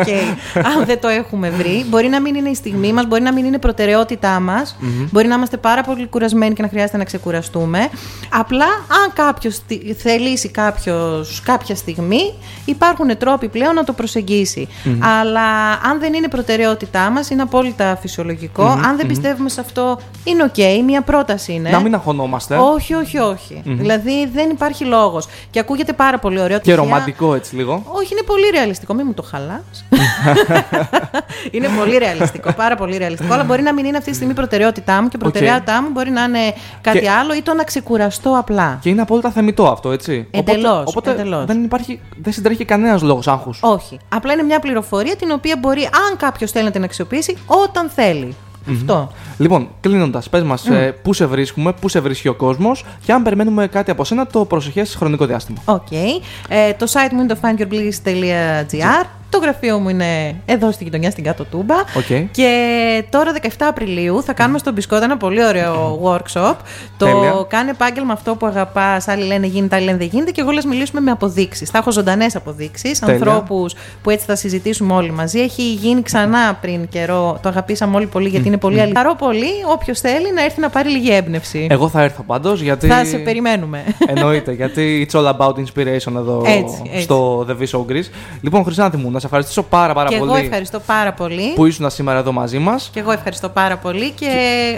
[0.78, 1.86] αν δεν το έχουμε βρει.
[1.89, 4.76] Μπορεί να μην είναι η στιγμή μας, μπορεί να μην είναι η προτεραιότητά μας.
[5.12, 7.80] Μπορεί να είμαστε πάρα πολύ κουρασμένοι και να χρειάζεται να ξεκουραστούμε.
[8.39, 9.60] Απλά, αν κάποιος
[9.97, 12.34] θελήσει κάποιος, κάποια στιγμή,
[12.66, 14.68] υπάρχουν τρόποι πλέον να το προσεγγίσει.
[15.22, 16.28] Αλλά αν δεν είναι
[16.93, 18.63] προτεραιότητά μας, είναι απόλυτα φυσιολογικό.
[18.63, 20.83] Αν δεν πιστεύουμε σε αυτό, είναι οκ.
[20.85, 21.69] Μία πρόταση είναι.
[21.69, 22.55] Να μην αγχωνόμαστε.
[22.57, 23.61] Όχι, όχι, όχι.
[23.65, 25.27] Δηλαδή δεν υπάρχει λόγος.
[25.51, 26.57] Και ακούγεται πάρα πολύ ωραίο.
[26.57, 27.83] Και τυχαία- ρομαντικό έτσι λίγο.
[27.87, 28.93] όχι, είναι πολύ ρεαλιστικό.
[28.93, 29.85] Μην μου το χαλάς.
[31.51, 33.33] είναι πολύ ρεαλιστικό, πάρα πολύ ρεαλιστικό.
[33.33, 35.89] Αλλά μπορεί να μην είναι αυτή τη στιγμή η προτεραιότητά μου και η προτεραιότητά μου
[35.91, 38.77] μπορεί να είναι κάτι Και- άλλο ή το να ξεκουραστώ απλά.
[38.81, 40.27] Και είναι απόλυτα θεμητό αυτό, έτσι.
[40.31, 41.45] Εντελώς, Οπότε, οπότε εντελώς.
[41.45, 43.59] δεν υπάρχει, δεν συντρέχει κανένας λόγος άγχους.
[43.61, 43.97] Όχι.
[44.09, 48.36] Απλά είναι μια πληροφορία την οποία μπορεί, αν κάποιος θέλει να την αξιοποιήσει, όταν θέλει.
[48.71, 49.11] Αυτό.
[49.38, 50.67] Λοιπόν, κλείνοντας, πες μας
[51.01, 54.45] πού σε βρίσκουμε, πού σε βρίσκει ο κόσμος και αν περιμένουμε κάτι από σένα το
[54.45, 55.57] προσεχές χρονικό διάστημα.
[55.65, 55.91] Οκ.
[55.91, 59.05] Ε, το site μου είναι το findyourbliss.gr.
[59.34, 61.75] Το γραφείο μου είναι εδώ στη γειτονιά στην κάτω τούμπα.
[61.75, 62.29] Οκ.
[62.31, 66.55] Και τώρα 17 Απριλίου θα κάνουμε στο Μπισκότα ένα πολύ ωραίο workshop.
[66.97, 67.45] Το Τέλεια.
[67.47, 69.07] κάνει επάγγελμα αυτό που αγαπάς.
[69.07, 70.31] Άλλοι λένε γίνεται, άλλοι λένε δεν γίνεται.
[70.31, 71.69] Και εγώ λες μιλήσουμε με αποδείξεις.
[71.69, 72.99] Θα έχω ζωντανές αποδείξεις.
[72.99, 73.15] Τέλεια.
[73.15, 75.39] Ανθρώπους που έτσι θα συζητήσουμε όλοι μαζί.
[75.39, 77.39] Έχει γίνει ξανά πριν καιρό.
[77.41, 79.01] Το αγαπήσαμε όλοι πολύ γιατί είναι πολύ αλήθεια.
[79.01, 81.67] Χαρώ πολύ όποιος θέλει να έρθει να πάρει λίγη έμπνευση.
[81.69, 82.88] Εγώ θα έρθω πάντως γιατί.
[82.88, 83.84] Θα σε περιμένουμε.
[84.07, 87.01] Εννοείται, γιατί it's all about inspiration εδώ Έτσι, έτσι.
[87.01, 88.09] στο The V Show Greece.
[88.41, 91.53] Λοιπόν, Χρυσάνθη μου, να σε ευχαριστήσω πάρα, πάρα και πολύ εγώ ευχαριστώ πάρα πολύ.
[91.55, 92.89] που ήσουν σήμερα εδώ μαζί μας.
[92.93, 94.28] Και εγώ ευχαριστώ πάρα πολύ και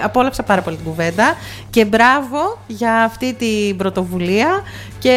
[0.03, 1.35] απόλαυσα πάρα πολύ την κουβέντα.
[1.69, 4.61] Και μπράβο για αυτή την πρωτοβουλία
[4.99, 5.11] και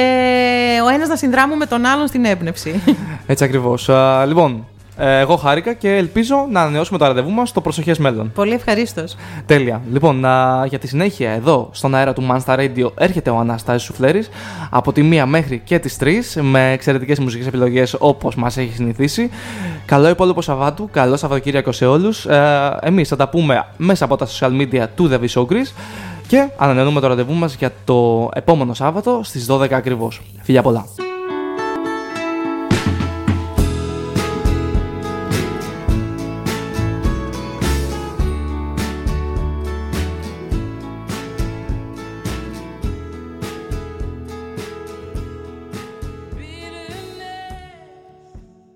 [0.85, 2.83] ο ένας να συνδράμουμε τον άλλον στην έμπνευση.
[3.27, 3.91] Έτσι ακριβώς.
[4.27, 8.33] Λοιπόν, ε, εγώ χάρηκα και ελπίζω να ανανεώσουμε το ραντεβού μας στο προσεχέ μέλλον.
[8.35, 9.17] πολύ ευχαρίστως.
[9.47, 9.83] Τέλεια.
[9.93, 14.29] Λοιπόν, να, για τη συνέχεια εδώ στον αέρα του Monster Radio έρχεται ο Αναστάσης Σουφλέρης
[14.71, 19.31] από τη 1 μέχρι και τις 3 με εξαιρετικές μουσικές επιλογές όπως μας έχει συνηθίσει.
[19.87, 22.27] Καλό υπόλοιπο Σαββάτου, καλό Σαββατοκύριακο σε όλους.
[22.27, 25.73] Ε, εμείς θα τα πούμε μέσα από τα social media του The Show Greece
[26.27, 30.23] και ανανεώνουμε το ραντεβού μας για το επόμενο Σάββατο στις 12 ακριβώς.
[30.43, 31.08] Φιλιά πολλά.